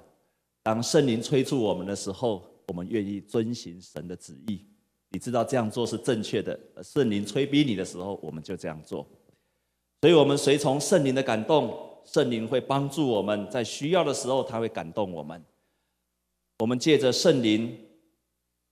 [0.62, 4.65] 当圣灵催促我们的时候，我们愿意遵行神的旨意。
[5.08, 9.08] 你知道这样做是正确的，圣灵催逼你的时候，我们就这样做。
[10.02, 11.73] 所以，我们随从圣灵的感动，
[12.04, 15.41] 圣灵会帮助我们在需要的时候，他会感动我们。
[16.60, 17.80] 我们借着圣灵，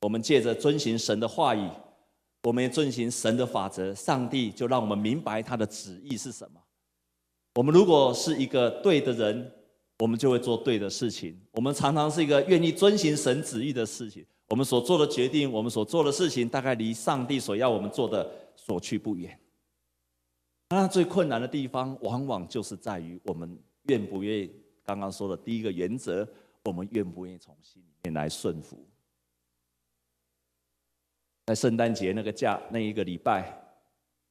[0.01, 1.69] 我们借着遵行神的话语。
[2.45, 6.61] 我们也遵循神的法则，上帝就让我们明白他的旨意是什么。
[7.55, 9.51] 我们如果是一个对的人，
[9.97, 11.35] 我们就会做对的事情。
[11.53, 14.23] 我们常常是一个愿意遵行神旨意的事情。
[14.49, 19.35] 我们所做的决定，我们所做的事情，大概离上帝所要我们做的所去不远。
[20.69, 24.51] 那最困难的地方，往往就是在于我们愿不愿意。
[24.83, 26.27] 刚刚说的第一个原则，
[26.65, 28.85] 我们愿不愿意从心里面来顺服。
[31.45, 33.55] 在圣诞节那个假那一个礼拜，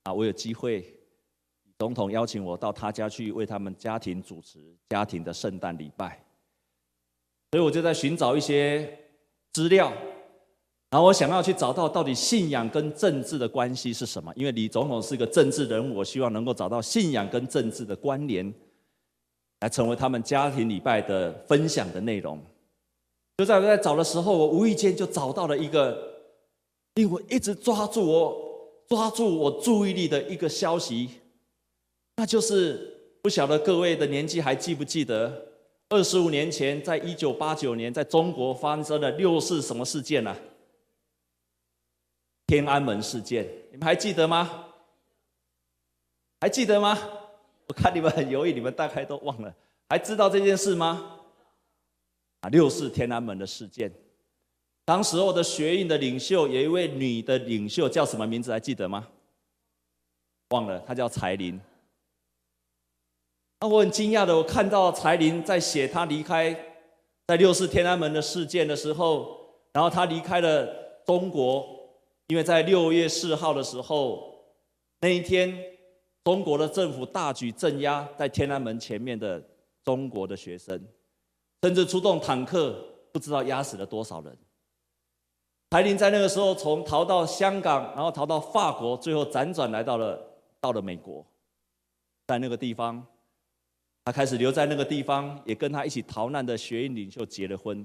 [0.03, 0.85] 啊，我有机会，
[1.79, 6.21] 总统邀请我到他家去为他们家庭主持家庭的圣诞礼拜，
[7.53, 8.99] 所以我就在寻找一些
[9.53, 9.93] 资料，
[10.91, 14.33] 然后我想要去找到到底信仰跟政治的关系是什么？
[14.35, 18.53] 因为李总统是个政治人物，我希望能够找到信仰跟政治的关联，
[19.61, 22.43] 来成为他们家庭礼拜的分享的内容。
[23.39, 26.13] 就在我在找的时候，我无意间就找到了一个。
[26.95, 31.11] 令我一直抓住我、抓住我注意力的一个消息，
[32.17, 35.47] 那就是不晓得各位的年纪还记不记得，
[35.89, 40.37] 二十五年前，在一九八九年，在中国发生了六四什么事件呢？
[42.47, 44.67] 天安门事件，你们还记得吗？
[46.41, 46.97] 还记得吗？
[47.67, 49.53] 我看你们很犹豫，你们大概都忘了，
[49.89, 51.19] 还知道这件事吗？
[52.43, 53.91] 啊，六四天安门的事件。
[54.85, 59.09] 当时候的学运的领袖有一位女的领袖，叫什么名字还记得吗？
[60.51, 61.59] 忘了，她叫柴林。
[63.61, 66.55] 那我很惊讶的，我看到柴林在写她离开
[67.27, 69.41] 在六四天安门的事件的时候，
[69.73, 70.67] 然后她离开了
[71.07, 71.67] 中国，
[72.27, 74.45] 因为在六月四号的时候，
[75.01, 75.59] 那一天
[76.25, 79.43] 中国的政府大举镇压在天安门前面的
[79.83, 80.79] 中国的学生，
[81.63, 82.77] 甚至出动坦克，
[83.13, 84.37] 不知道压死了多少人。
[85.75, 90.25] 台玲在那个时候从逃到香港，然后逃到法国，最后辗转来到了
[90.61, 91.27] 到了美国，
[92.29, 93.05] 在那个地方，
[94.05, 97.85] 他开始留在那个地方，也跟他一起逃难的学运领袖结了婚。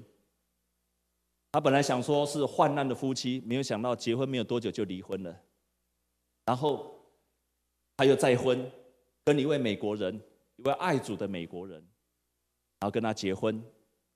[1.52, 5.36] 他本来想说是患难的夫妻，没有想到结婚没有多久就离婚了。
[6.45, 6.95] 然后
[7.97, 8.71] 他又再婚，
[9.25, 10.21] 跟一位美国人，
[10.58, 11.80] 一位爱主的美国人，
[12.82, 13.60] 然后跟他结婚，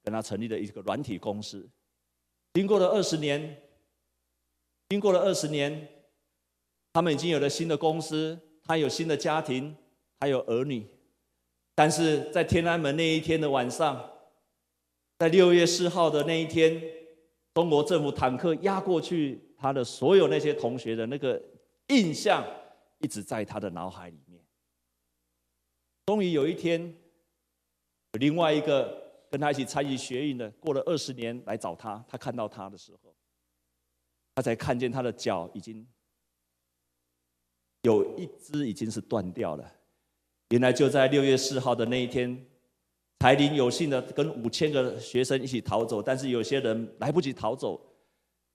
[0.04, 1.68] 跟他成立了一个软体公司。
[2.54, 3.63] 经过了二十年，
[4.94, 5.88] 经过了二十年，
[6.94, 9.76] 他们已经有了新的公司，他有新的家庭，
[10.20, 10.88] 还有儿女。
[11.74, 14.08] 但是在天安门那一天的晚上，
[15.18, 16.80] 在六月四号的那一天，
[17.56, 21.42] 中国政府坦克压过去，他的所有那些同学的那个
[21.88, 22.46] 印象，
[23.00, 24.40] 一直在他的脑海里面。
[26.06, 26.80] 终于有一天，
[28.12, 33.13] 有另外一个跟他一起参与学运的，过了二十年来找他，他看到他的时候，
[34.36, 35.88] 他才看见他的脚已经
[37.84, 39.72] 有一只已经是断掉了。
[40.50, 42.46] 原来就在六月四号的那一天，
[43.20, 47.80] 柴林有幸的跟五千个学生一起逃走，但是有些人来不及逃走，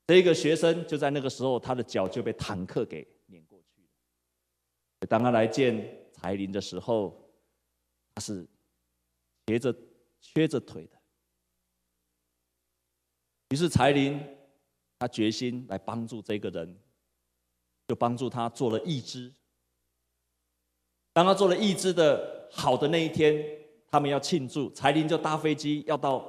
[0.06, 3.88] 这一个学生就在那个时候，他的脚就被坦克给碾过去了。
[5.08, 7.30] 当他来见柴林的时候，
[8.14, 8.46] 他是
[9.46, 9.74] 瘸着、
[10.20, 10.96] 缺着腿的。
[13.50, 14.20] 于是柴林
[14.98, 16.76] 他决心来帮助这个人，
[17.86, 19.32] 就帮助他做了义肢。
[21.12, 23.44] 当他做了义肢的好的那一天，
[23.90, 26.24] 他们要庆祝，柴林就搭飞机要到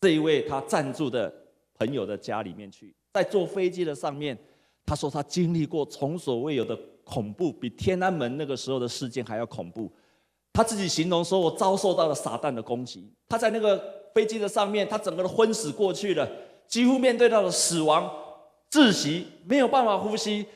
[0.00, 1.32] 这一位他赞助的
[1.74, 2.94] 朋友的家里面去。
[3.12, 4.36] 在坐飞机的上面，
[4.84, 9.92] 他说他经历过从所未有的恐怖，比天安门那个时候的事件还要恐怖。
[10.52, 16.30] 他自己形容说：“我遭受到了撒旦的攻击。”他在那个飞机的上面，他整个都昏死过去了，
[16.68, 18.10] 几乎面对到了死亡，
[18.70, 20.46] 窒息，没有办法呼吸。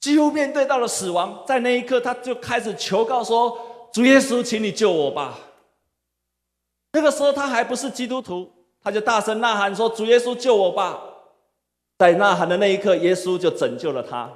[0.00, 5.38] 几乎面对到了死亡，在那一刻，他就开始求告说：“主耶稣，请你救我吧。”
[6.92, 8.50] 那个时候他还不是基督徒，
[8.82, 11.00] 他就大声呐喊说：“主耶稣，救我吧！”
[11.96, 14.28] 在呐喊的那一刻，耶稣就拯救了他。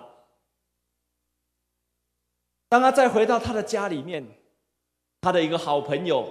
[2.68, 4.24] 当他再回到他的家里面，
[5.20, 6.28] 他的一个好朋友，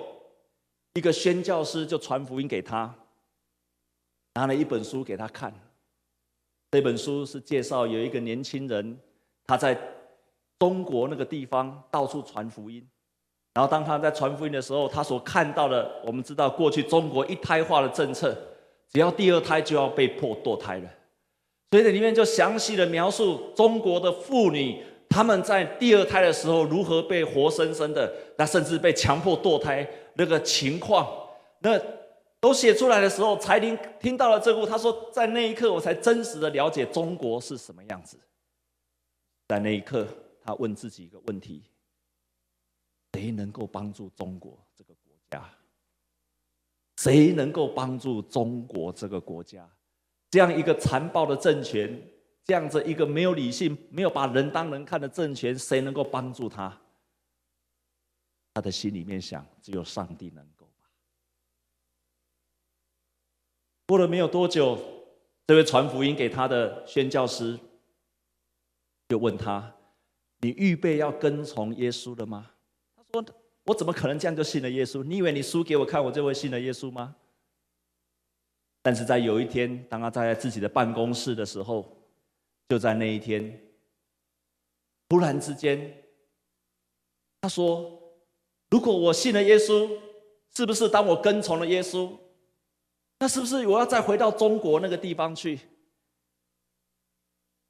[0.94, 2.96] 一个宣教师，就传福音给他，
[4.36, 5.52] 拿了一本书给他看。
[6.71, 8.98] 这本书是介绍有一个年轻人。
[9.48, 9.78] 他在
[10.58, 12.84] 中国那个地方到处传福音，
[13.54, 18.36] 然后当他在传福音的时候，他所看到的，我们知道过去中国一胎化的政策，
[18.91, 20.89] 只要第二胎就要被迫堕胎了，
[21.69, 31.08] 所以这里面就详细的描述中国的妇女，他们在第二胎的时候如何被活生生的，那甚至被强迫堕胎那个情况，
[31.60, 31.80] 那
[32.46, 38.20] 都写出来的时候，柴玲听到了这个，他说在那一刻我才真实的了解中国是什么样子。
[39.48, 40.08] 在那一刻，
[40.44, 41.64] 他问自己一个问题：
[43.14, 45.52] 谁能够帮助中国这个国家？
[46.98, 49.68] 谁能够帮助中国这个国家？
[50.30, 52.00] 这样一个残暴的政权，
[52.44, 56.80] 这样子一个没有理性、没有把人当人看的政权，谁能够帮助他？
[58.54, 60.72] 他的心里面想：只有上帝能够吧。
[63.88, 64.78] 过了没有多久，
[65.48, 67.60] 这位传福音给他的宣教师。
[69.08, 69.76] 就问他
[70.41, 72.50] ：“你预备要跟从耶稣了吗？”
[72.98, 73.24] 他说
[73.65, 75.04] ：“我怎么可能这样就信了耶稣？
[75.04, 77.15] 你以为你输给我看，我就会信了耶稣吗？”
[78.82, 81.86] 但是在有一天，当他在自己的办公室的时候，
[82.67, 83.62] 就在那一天，
[85.08, 86.04] 突然之间，
[87.41, 88.02] 他说
[88.71, 89.88] ：“如果我信了耶稣，
[90.56, 92.12] 是不是当我跟从了耶稣，
[93.26, 95.60] 那是不是我要再回到中国那个地方去？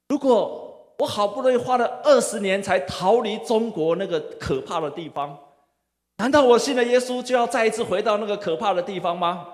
[0.08, 0.62] 如果……”
[0.98, 5.38] 我好不容易花了二十年才逃离中国那个可怕的地方，
[6.16, 9.46] 难道我信了耶稣就要再一次回到那个可怕的地方吗？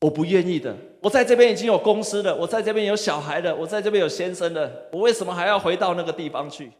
[0.00, 0.76] 我不愿意的。
[1.00, 6.72] 我在这边已经有公司了，我在这边有小孩了，我在这边有先生了，我为什么还要回到那个地方去？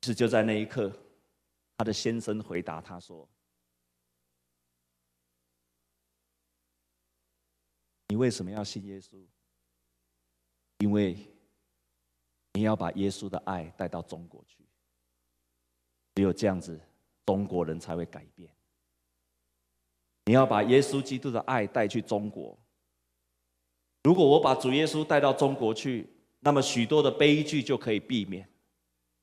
[0.00, 0.90] 是就在那一刻，
[1.76, 3.28] 他的先生回答他说
[8.08, 9.16] ：“你为什么要信耶稣？
[10.78, 11.16] 因为。”
[12.56, 14.64] 你要把耶稣的爱带到中国去，
[16.14, 16.80] 只有这样子，
[17.26, 18.48] 中国人才会改变。
[20.26, 22.56] 你要把耶稣基督的爱带去中国。
[24.04, 28.48] 如果我把主耶稣带到中国去，那么许多的悲剧就可以避免，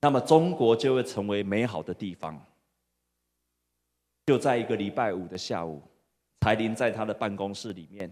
[0.01, 2.37] 那么中国就会成为美好的地方。
[4.25, 5.81] 就在一个礼拜五的下午，
[6.41, 8.11] 柴林在他的办公室里面，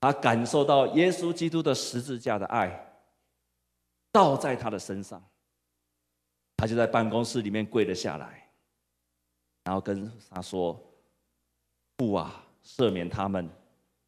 [0.00, 2.86] 他感受到耶稣基督的十字架的爱。
[4.12, 5.24] 倒在他的身上，
[6.56, 8.50] 他就在办公室里面跪了下来，
[9.62, 10.76] 然后跟他说
[11.96, 13.48] ：“父啊，赦免他们，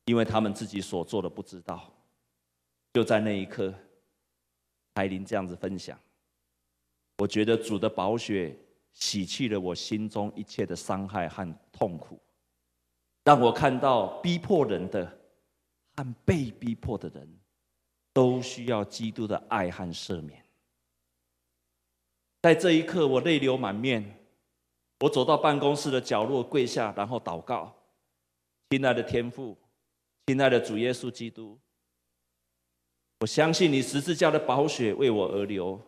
[0.06, 1.88] 因为他们自己所做的不知道。”
[2.92, 3.72] 就在那一刻，
[4.96, 5.96] 柴玲这样子分享
[7.18, 8.58] ：“我觉得主的宝血
[8.92, 12.18] 洗去了我心中一切的伤害和痛苦，
[13.22, 15.16] 让我看到逼迫人的
[15.96, 17.28] 和被逼迫的人。”
[18.14, 20.44] 都需要基督的爱和赦免。
[22.42, 24.04] 在这一刻，我泪流满面。
[25.00, 27.74] 我走到办公室的角落，跪下，然后祷告
[28.68, 29.56] ：“亲爱的天父，
[30.26, 31.58] 亲爱的主耶稣基督，
[33.20, 35.80] 我相信你十字架的宝血为我而流。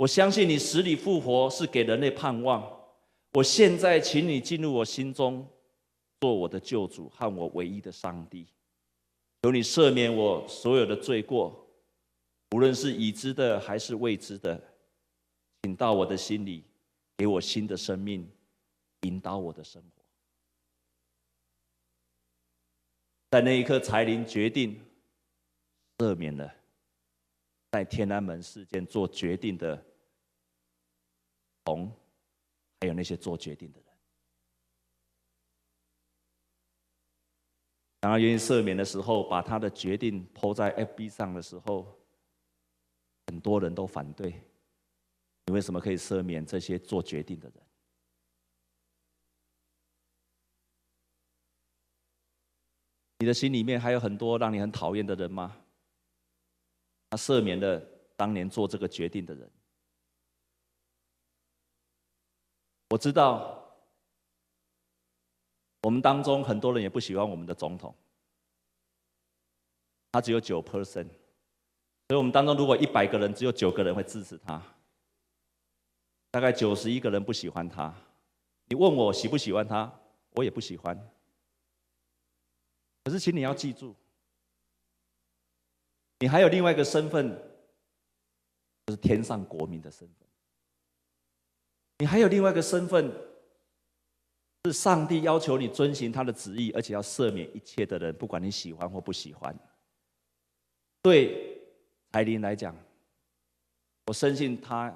[0.00, 2.68] 我相信你死里复活是给人类盼望。
[3.34, 5.48] 我现在请你进入我心中，
[6.20, 8.48] 做我的救主和我唯一的上帝。
[9.44, 11.68] 求你赦免我所有的罪过，
[12.52, 14.58] 无论是已知的还是未知的，
[15.60, 16.64] 请到我的心里，
[17.18, 18.26] 给我新的生命，
[19.02, 20.02] 引导我的生活。
[23.32, 24.82] 在那一刻，柴玲决定
[25.98, 26.50] 赦免了
[27.72, 29.84] 在天安门事件做决定的
[31.66, 31.94] 同，
[32.80, 33.83] 还有那些做决定的
[38.04, 38.10] 人。
[38.10, 41.98] 当他愿意赦免的时候，把他的决定抛在 FB 上的时候，
[43.28, 44.42] 很多人都反对。
[45.46, 47.62] 你为什么可以赦免这些做决定的人？
[53.20, 55.56] 你的心里面还有很多让你很讨厌的人吗？
[57.08, 57.80] 他赦免了
[58.16, 59.50] 当年做这个决定的人。
[62.90, 63.63] 我知道，
[65.84, 67.94] 我们当中很多人也不喜欢我们的总统，
[70.10, 71.08] 他只有九 percent，
[72.08, 74.62] 所以我们当中如果一百个人，只有九个人会支持他，
[76.30, 77.94] 大概九十一个人不喜欢他。
[78.64, 79.92] 你问我喜不喜欢他，
[80.30, 80.96] 我也不喜欢。
[83.04, 83.94] 可是，请你要记住，
[86.20, 87.28] 你还有另外一个身份，
[88.86, 90.26] 就是天上国民的身份。
[91.98, 93.12] 你还有另外一个身份，
[94.64, 99.54] 是上帝要求你遵行他的旨意，而且要赦免一切的人，不管你喜欢或不喜欢。
[101.02, 101.60] 对
[102.12, 102.74] 柴玲来讲，
[104.06, 104.90] 我深信他，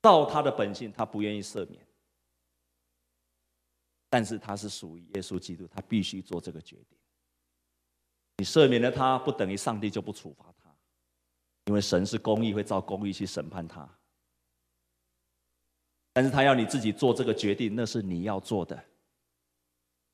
[0.00, 1.84] 照他的本性，他不愿意赦免。
[4.08, 6.98] 但是他是属于耶稣基督，他必须做这个决定。
[8.38, 10.72] 你赦免了他，不等于上帝就不处罚他，
[11.66, 13.88] 因为神是公义，会照公义去审判他。
[16.20, 18.84] 但是他要你自己做这个决定，那是你要做的，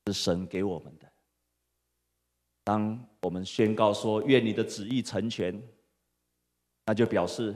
[0.05, 1.11] 是神给我们的。
[2.63, 5.61] 当我们宣告说“愿你的旨意成全”，
[6.87, 7.53] 那就表示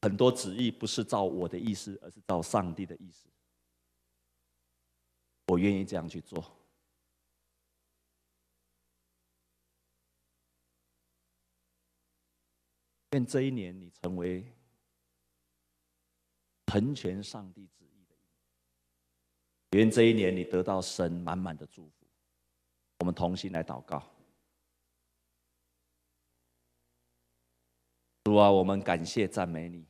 [0.00, 3.28] 很多旨意不是照我的意思，而是照上帝的意思。
[5.48, 6.42] 我愿意这样去做。
[13.10, 14.50] 愿这一年你成为
[16.74, 19.84] 成全上帝旨意的一年。
[19.84, 22.04] 愿这一年你得到神满满的祝福。
[22.98, 24.02] 我们同心来祷告。
[28.24, 29.86] 主啊，我们感谢赞美你。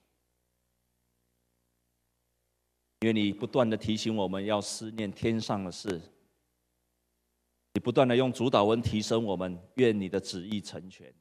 [3.01, 5.99] 因为你不断的提醒我们要思念天上的事，
[7.72, 11.14] 你不断的用主祷文提升我们，愿你的旨意成全。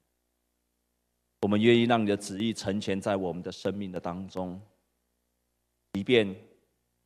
[1.41, 4.61] 我们愿意让你的旨意成全在我们的生命的当中，
[5.93, 6.35] 即便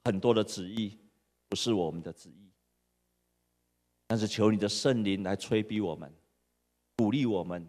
[0.05, 0.97] 很多的旨意
[1.49, 2.49] 不是我们的旨意，
[4.07, 6.11] 但是求你的圣灵来催逼我们，
[6.95, 7.67] 鼓励我们，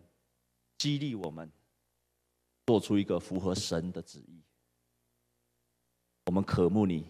[0.79, 1.51] 激励我们，
[2.67, 4.41] 做出一个符合神的旨意。
[6.27, 7.05] 我们渴慕你，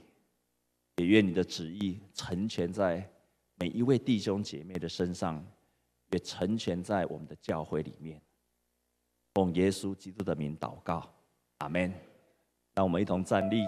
[0.97, 3.09] 也愿你的旨意成全在
[3.57, 5.45] 每一位弟兄姐妹的身上，
[6.13, 8.23] 也成全在我们的教会里面。
[9.35, 11.15] 奉耶稣基督的名祷告，
[11.59, 11.93] 阿门。
[12.75, 13.65] 让我们一同站立，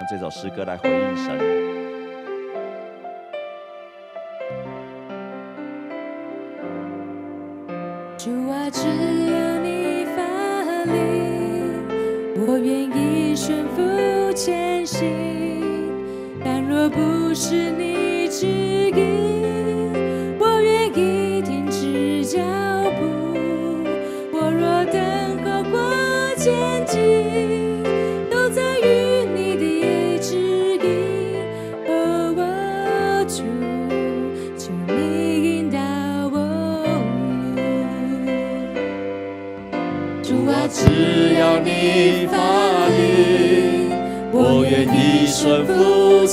[0.00, 1.38] 用这首诗歌来回应神。
[8.16, 10.22] 主啊，只有你发
[10.84, 10.92] 力，
[12.46, 15.06] 我愿意顺服前行
[16.42, 17.89] 但若不是你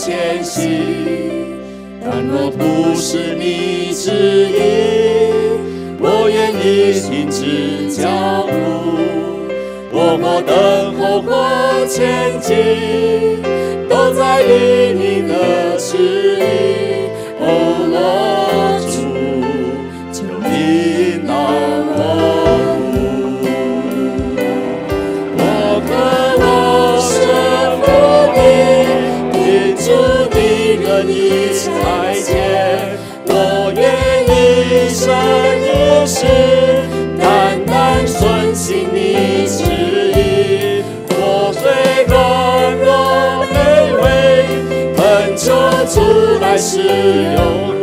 [0.07, 0.71] 前行，
[2.01, 4.09] 但若不是你指
[4.47, 4.55] 引，
[5.99, 8.55] 我愿意停止脚步。
[9.91, 12.55] 默默等候或前进，
[13.89, 15.66] 都在于你的
[45.87, 46.01] 出
[46.39, 46.81] 来使
[47.33, 47.76] 用。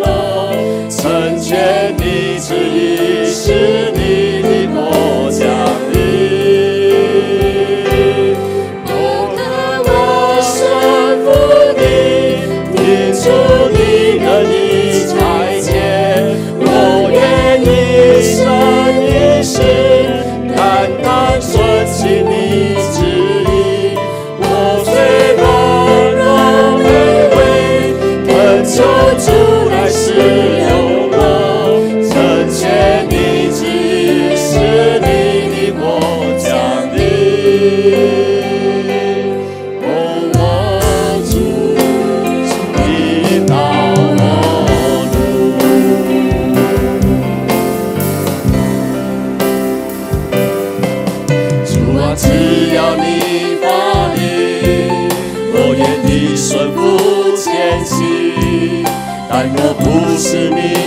[59.97, 60.84] 但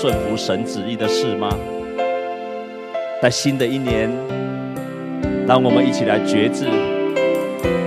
[0.00, 1.48] 顺服神旨意的事吗？
[3.20, 4.08] 在新的一年，
[5.44, 6.66] 让我们一起来决志，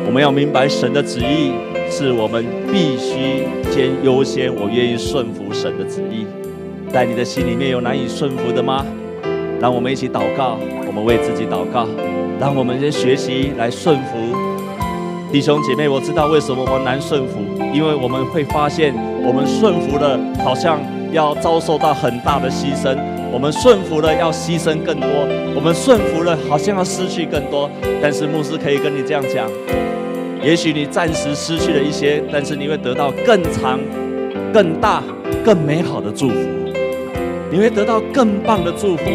[0.06, 1.54] 我们要明白神的旨意
[1.90, 6.28] 是我们必须先优先，我愿意顺服神的旨意。
[6.92, 8.86] 在你的心里面有难以顺服的吗？
[9.62, 11.88] 让我们一起祷告，我们为自己祷告，
[12.42, 14.18] 让我们先学习来顺服。
[15.32, 17.40] 弟兄姐妹，我知道为什么我们难顺服，
[17.74, 18.94] 因为我们会发现，
[19.24, 20.78] 我们顺服的，好像
[21.12, 22.96] 要遭受到很大的牺牲；
[23.32, 25.08] 我们顺服了，要牺牲更多；
[25.56, 27.70] 我们顺服了，好像要失去更多。
[28.02, 29.50] 但是牧师可以跟你这样讲：
[30.42, 33.80] 也许你暂时失去了一些，但是你会得到更长、
[34.54, 35.04] 更大、
[35.44, 36.36] 更美好的祝福，
[37.52, 39.06] 你会得到更棒的祝福。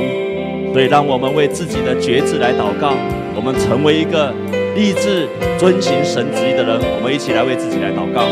[0.73, 2.93] 所以，让我们为自己的决志来祷告，
[3.35, 4.31] 我们成为一个
[4.75, 5.27] 立志
[5.59, 6.79] 遵行神旨意的人。
[6.97, 8.29] 我们一起来为自己来祷告。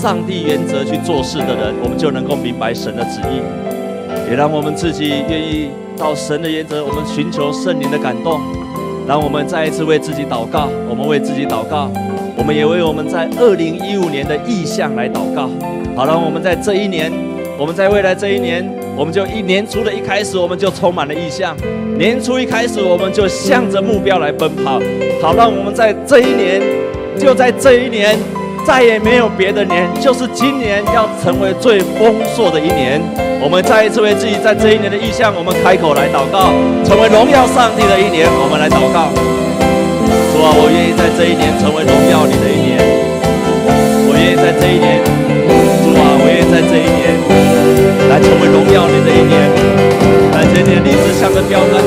[0.00, 3.42] 上帝原则去做事的人，我们就能够明白神的旨意。
[4.30, 8.40] 也让我们自己愿意到神的原则，我们寻求圣灵的感动。
[9.06, 11.90] 让我们再一次为自己祷告，我们为自己祷告，
[12.34, 15.50] 我们也为我们在二零一五年的意向来祷告。
[15.94, 17.12] 好，让我们在这一年，
[17.58, 21.54] 我们在未来这一年，我们就一年初的一开始，我们就充满了意向。
[21.98, 24.80] 年初一开始，我们就向着目标来奔跑。
[25.20, 26.62] 好，让我们在这一年，
[27.18, 28.16] 就在这一年，
[28.70, 33.02] 再也没有别的年，就是今年要成为最丰硕的一年。
[33.42, 36.54] 我们再一次为自己在这一年的意向，我们开口来祷告，
[36.86, 38.30] 成为荣耀上帝的一年。
[38.30, 39.10] 我们来祷告，
[40.30, 42.78] 主啊，我愿意在这一年成为荣耀你的一年。
[44.06, 45.02] 我愿意在这一年，
[45.82, 47.18] 主啊，我愿意在这一年
[48.06, 49.50] 来成为荣耀你的一年。
[50.30, 51.82] 在这一年，立志向着标杆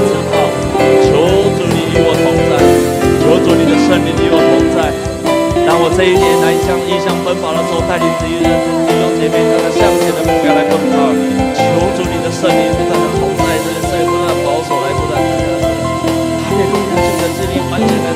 [5.95, 8.49] 这一年来向异象奔跑的时候，带领这一人
[8.89, 11.13] 弟兄姐妹向着向前的目标来奔跑，
[11.53, 11.61] 求
[11.93, 15.69] 主你的圣灵不断的同在，这些圣灵不断保守来不断的加持，
[16.41, 18.09] 他也不断的这个圣灵完全的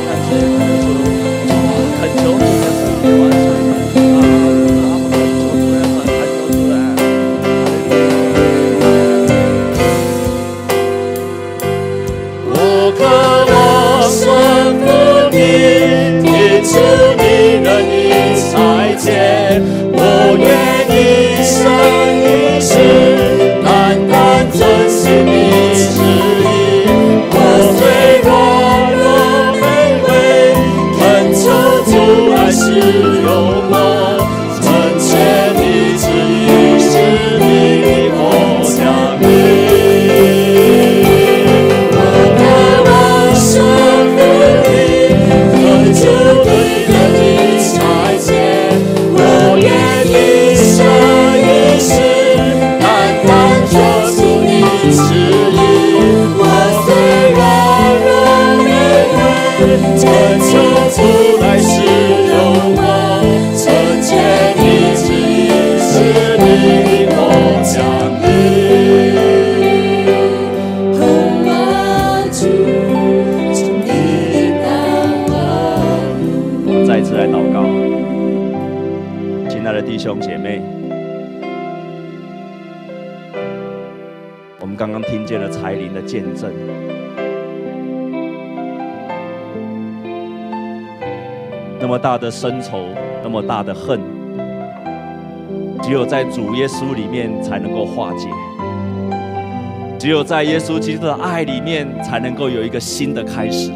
[84.87, 86.49] 刚刚听见了彩铃的见证，
[91.77, 92.85] 那么大的深仇，
[93.21, 93.99] 那么大的恨，
[95.83, 98.29] 只有在主耶稣里面才能够化解，
[99.99, 103.69] 只有在耶稣基督的爱里面才能够有一个新的开始。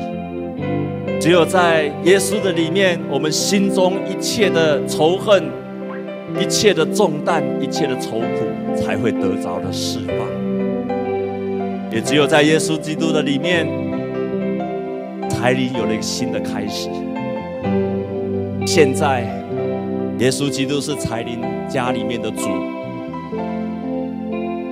[1.20, 5.44] 只有在耶稣的里面，我们心中一切的仇恨、
[6.40, 10.31] 一切的重担、一切的愁苦，才会得着的释放。
[11.92, 13.68] 也只有在耶稣基督的里面，
[15.30, 16.90] 才灵有了一个新的开始。
[18.66, 19.24] 现在，
[20.20, 22.48] 耶稣基督是才灵家里面的主，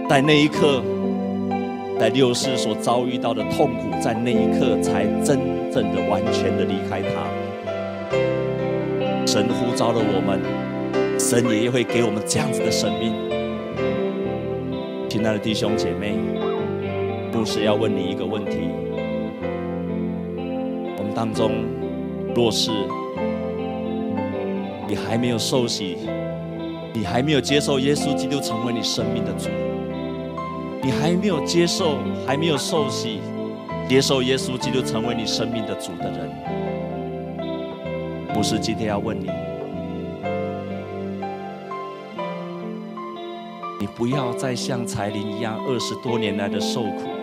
[0.09, 0.81] 在那一刻。
[1.99, 5.37] 在六世所遭遇到的痛苦，在那一刻才真
[5.69, 7.27] 正的、完全的离开他。
[9.27, 10.39] 神呼召了我们，
[11.19, 13.13] 神也会给我们这样子的生命。
[15.09, 16.13] 亲爱的弟兄姐妹，
[17.39, 18.69] 牧师要问你一个问题：
[20.97, 21.63] 我们当中，
[22.35, 22.69] 若是
[24.85, 25.99] 你还没有受洗，
[26.91, 29.47] 你还没有接受耶稣基督成为你生命的主。
[30.83, 33.21] 你还没有接受，还没有受洗，
[33.87, 36.29] 接受耶稣基督成为你生命的主的人，
[38.33, 39.29] 不是今天要问你，
[43.79, 47.18] 你不要再像柴玲一样二十多年来的受苦。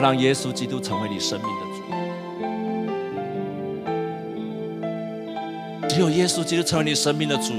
[0.00, 1.66] 让耶稣基督成为你生命的
[5.86, 7.52] 主，只有耶稣基督成为你生命的主，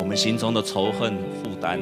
[0.00, 1.78] 我们心中的仇恨负担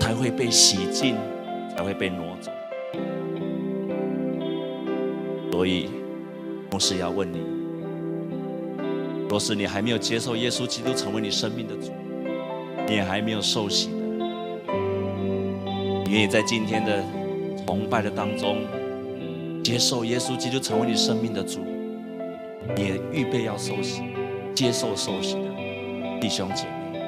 [0.00, 1.16] 才会被洗净，
[1.76, 2.50] 才会被挪走。
[5.52, 5.88] 所以，
[6.70, 7.40] 牧师要问你：
[9.28, 11.92] 若是你还没有接受耶稣基督成为你生命的主，
[12.86, 13.95] 你也还没有受洗。
[16.06, 17.02] 你愿意在今天的
[17.66, 18.64] 崇拜的当中
[19.64, 21.58] 接受耶稣基督成为你生命的主，
[22.76, 24.02] 也预备要受洗、
[24.54, 25.40] 接受受洗的
[26.20, 27.00] 弟兄姐妹，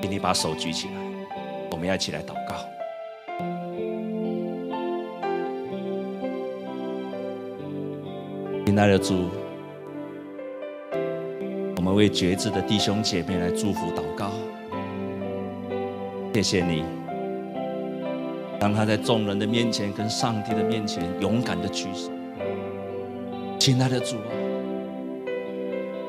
[0.00, 0.94] 请你把手举起来，
[1.72, 2.54] 我们要一起来祷告。
[8.64, 9.28] 亲爱的主，
[11.74, 14.30] 我们为决志的弟兄姐妹来祝福祷告。
[16.42, 16.82] 谢谢你，
[18.58, 22.10] 当他在众人的面前跟上帝的面前勇敢的举手，
[23.58, 24.32] 亲爱的主啊，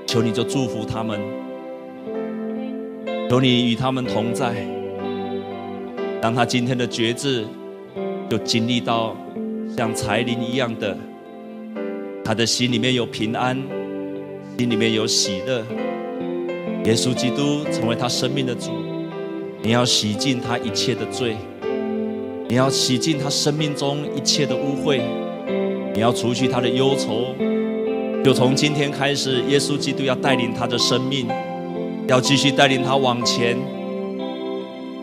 [0.08, 1.20] 求你就祝福他们，
[3.30, 4.66] 求你与他们同在，
[6.22, 7.46] 让他今天的觉知
[8.30, 9.14] 就经历到
[9.76, 10.98] 像柴林一样的，
[12.24, 13.62] 他的心里面有平安，
[14.58, 15.62] 心里面有喜乐。
[16.86, 18.72] 耶稣基督成为他生命的主，
[19.64, 21.38] 你要洗净他一切的罪，
[22.50, 25.02] 你要洗净他生命中一切的污秽。
[25.94, 27.36] 你要除去他的忧愁，
[28.24, 31.28] 就从今天开始，耶稣基督要带领他的生命，
[32.08, 33.56] 要继续带领他往前。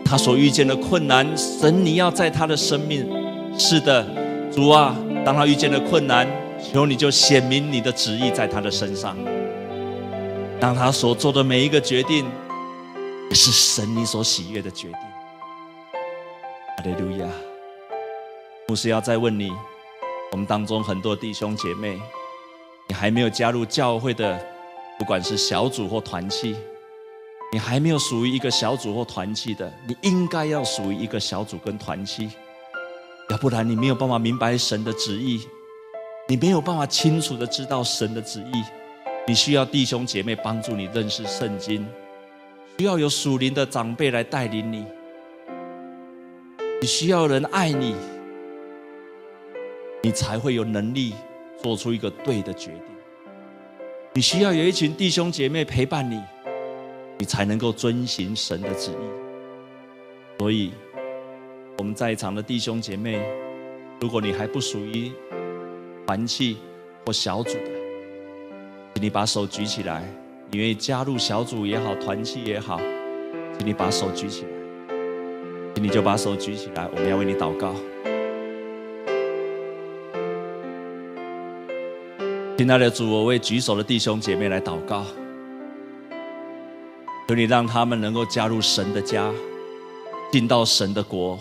[0.03, 3.07] 他所遇见的困难，神你要在他的生命，
[3.57, 4.05] 是的，
[4.51, 6.27] 主啊，当他遇见了困难，
[6.73, 9.15] 求你就显明你的旨意在他的身上，
[10.59, 12.25] 让他所做的每一个决定，
[13.35, 14.99] 是神你所喜悦的决定。
[16.77, 17.27] 哈利路亚！
[18.67, 19.51] 牧师要再问你。
[20.31, 21.99] 我们当中很多弟兄姐妹，
[22.87, 24.39] 你还没有加入教会的，
[24.99, 26.55] 不管是小组或团契，
[27.51, 32.29] 你还没有属于一个小组或团契的，你应该要属于一个小组跟团契，
[33.31, 35.41] 要不然你没有办法明白神的旨意，
[36.27, 38.63] 你没有办法清楚的知道神的旨意，
[39.25, 41.83] 你需要弟兄姐妹帮助你认识圣经，
[42.79, 44.85] 需要有属灵的长辈来带领你，
[46.79, 47.93] 你需要人爱你。
[50.01, 51.13] 你才会有能力
[51.61, 52.83] 做出一个对的决定。
[54.13, 56.23] 你需要有一群弟兄姐妹陪伴你，
[57.17, 60.39] 你才能够遵行神的旨意。
[60.39, 60.71] 所以，
[61.79, 63.21] 我们在场的弟兄姐妹，
[63.99, 65.11] 如果你还不属于
[66.07, 66.55] 团契
[67.05, 67.71] 或小组的，
[68.95, 70.01] 请你把手举起来。
[70.51, 72.81] 你愿意加入小组也好，团契也好，
[73.57, 74.49] 请你把手举起来。
[75.75, 77.75] 请你就把手举起来，我们要为你祷告。
[82.57, 85.05] 亲爱的主，我为举手的弟兄姐妹来祷告，
[87.27, 89.31] 求你让他们能够加入神的家，
[90.31, 91.39] 进到神的国，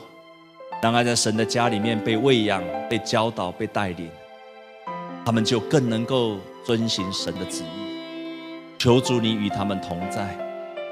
[0.83, 4.11] 让他在神的家里面被喂养、被教导、被带领，
[5.25, 7.88] 他们就更能够遵行神的旨意。
[8.79, 10.39] 求主你与他们同在，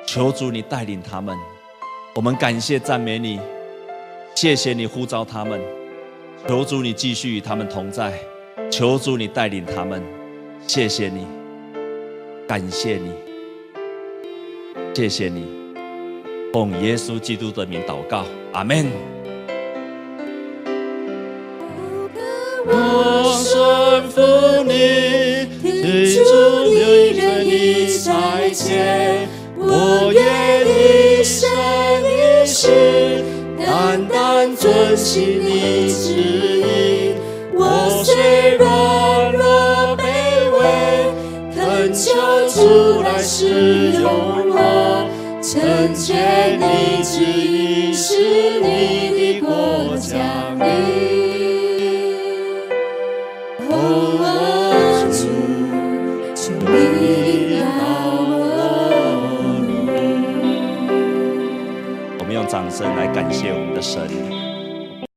[0.04, 1.36] 求主你带领他们。
[2.16, 3.38] 我们感谢赞美你，
[4.34, 5.60] 谢谢你呼召他们，
[6.48, 8.12] 求主你继续与他们同在。
[8.72, 10.02] 求主你带领他们，
[10.66, 11.28] 谢谢你，
[12.48, 13.12] 感谢你，
[14.92, 15.46] 谢谢你，
[16.52, 18.84] 奉耶稣基督的名祷告，阿门。
[22.66, 24.20] 我顺服
[24.64, 28.10] 你，听从你任意差
[28.52, 31.48] 遣，我愿一生
[32.02, 33.22] 一世，
[33.56, 37.14] 单单遵行你旨意。
[37.54, 40.02] 我虽软弱卑
[40.58, 40.60] 微，
[41.54, 42.04] 恳求
[42.48, 44.10] 主来使用
[44.50, 45.08] 我，
[45.40, 47.94] 成全你旨意，
[63.32, 64.25] 谢我们的神。